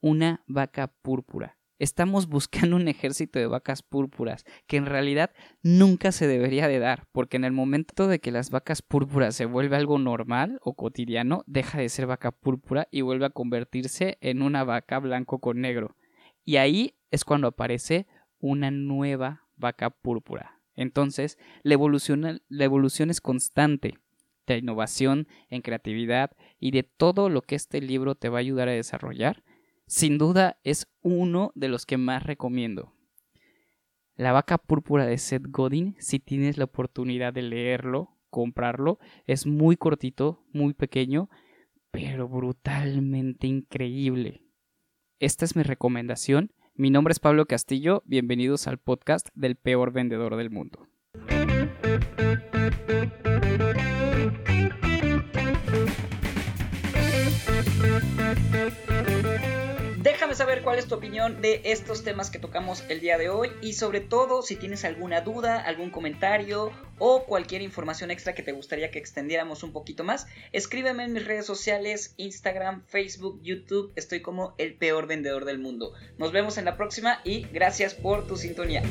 una 0.00 0.42
vaca 0.46 0.88
púrpura. 0.88 1.56
Estamos 1.78 2.26
buscando 2.28 2.76
un 2.76 2.88
ejército 2.88 3.38
de 3.38 3.46
vacas 3.46 3.82
púrpuras, 3.82 4.44
que 4.66 4.78
en 4.78 4.86
realidad 4.86 5.32
nunca 5.62 6.10
se 6.10 6.26
debería 6.26 6.68
de 6.68 6.78
dar, 6.78 7.06
porque 7.12 7.36
en 7.36 7.44
el 7.44 7.52
momento 7.52 8.08
de 8.08 8.18
que 8.18 8.30
las 8.30 8.50
vacas 8.50 8.80
púrpuras 8.80 9.34
se 9.34 9.44
vuelve 9.44 9.76
algo 9.76 9.98
normal 9.98 10.58
o 10.62 10.74
cotidiano, 10.74 11.44
deja 11.46 11.78
de 11.78 11.90
ser 11.90 12.06
vaca 12.06 12.30
púrpura 12.30 12.88
y 12.90 13.02
vuelve 13.02 13.26
a 13.26 13.30
convertirse 13.30 14.16
en 14.22 14.40
una 14.40 14.64
vaca 14.64 14.98
blanco 15.00 15.38
con 15.38 15.60
negro. 15.60 15.96
Y 16.44 16.56
ahí 16.56 16.94
es 17.10 17.24
cuando 17.24 17.48
aparece 17.48 18.06
una 18.38 18.70
nueva 18.70 19.42
vaca 19.56 19.90
púrpura. 19.90 20.55
Entonces, 20.76 21.38
la 21.62 21.74
evolución, 21.74 22.40
es 23.10 23.20
constante 23.20 23.98
de 24.46 24.58
innovación, 24.58 25.26
en 25.50 25.62
creatividad 25.62 26.36
y 26.60 26.70
de 26.70 26.84
todo 26.84 27.28
lo 27.28 27.42
que 27.42 27.56
este 27.56 27.80
libro 27.80 28.14
te 28.14 28.28
va 28.28 28.38
a 28.38 28.40
ayudar 28.40 28.68
a 28.68 28.72
desarrollar 28.72 29.42
sin 29.86 30.18
duda 30.18 30.58
es 30.64 30.88
uno 31.02 31.52
de 31.54 31.68
los 31.68 31.86
que 31.86 31.96
más 31.96 32.24
recomiendo. 32.24 32.92
La 34.16 34.32
vaca 34.32 34.58
púrpura 34.58 35.06
de 35.06 35.18
Seth 35.18 35.46
Godin, 35.48 35.94
si 35.98 36.18
tienes 36.18 36.58
la 36.58 36.64
oportunidad 36.64 37.32
de 37.32 37.42
leerlo, 37.42 38.16
comprarlo, 38.30 38.98
es 39.26 39.46
muy 39.46 39.76
cortito, 39.76 40.44
muy 40.52 40.74
pequeño, 40.74 41.30
pero 41.90 42.28
brutalmente 42.28 43.46
increíble. 43.46 44.42
Esta 45.20 45.44
es 45.44 45.54
mi 45.54 45.62
recomendación. 45.62 46.52
Mi 46.78 46.90
nombre 46.90 47.12
es 47.12 47.20
Pablo 47.20 47.46
Castillo, 47.46 48.02
bienvenidos 48.04 48.66
al 48.66 48.76
podcast 48.76 49.28
del 49.34 49.56
peor 49.56 49.92
vendedor 49.92 50.36
del 50.36 50.50
mundo. 50.50 50.86
Saber 60.36 60.62
cuál 60.62 60.78
es 60.78 60.86
tu 60.86 60.94
opinión 60.94 61.40
de 61.40 61.62
estos 61.64 62.04
temas 62.04 62.28
que 62.28 62.38
tocamos 62.38 62.84
el 62.90 63.00
día 63.00 63.16
de 63.16 63.30
hoy 63.30 63.52
y 63.62 63.72
sobre 63.72 64.00
todo 64.00 64.42
si 64.42 64.56
tienes 64.56 64.84
alguna 64.84 65.22
duda, 65.22 65.58
algún 65.62 65.90
comentario 65.90 66.72
o 66.98 67.24
cualquier 67.24 67.62
información 67.62 68.10
extra 68.10 68.34
que 68.34 68.42
te 68.42 68.52
gustaría 68.52 68.90
que 68.90 68.98
extendiéramos 68.98 69.62
un 69.62 69.72
poquito 69.72 70.04
más, 70.04 70.26
escríbeme 70.52 71.04
en 71.04 71.14
mis 71.14 71.24
redes 71.24 71.46
sociales, 71.46 72.12
Instagram, 72.18 72.84
Facebook, 72.86 73.40
YouTube, 73.42 73.92
estoy 73.96 74.20
como 74.20 74.54
el 74.58 74.74
peor 74.74 75.06
vendedor 75.06 75.46
del 75.46 75.58
mundo. 75.58 75.94
Nos 76.18 76.32
vemos 76.32 76.58
en 76.58 76.66
la 76.66 76.76
próxima 76.76 77.20
y 77.24 77.46
gracias 77.52 77.94
por 77.94 78.26
tu 78.26 78.36
sintonía. 78.36 78.82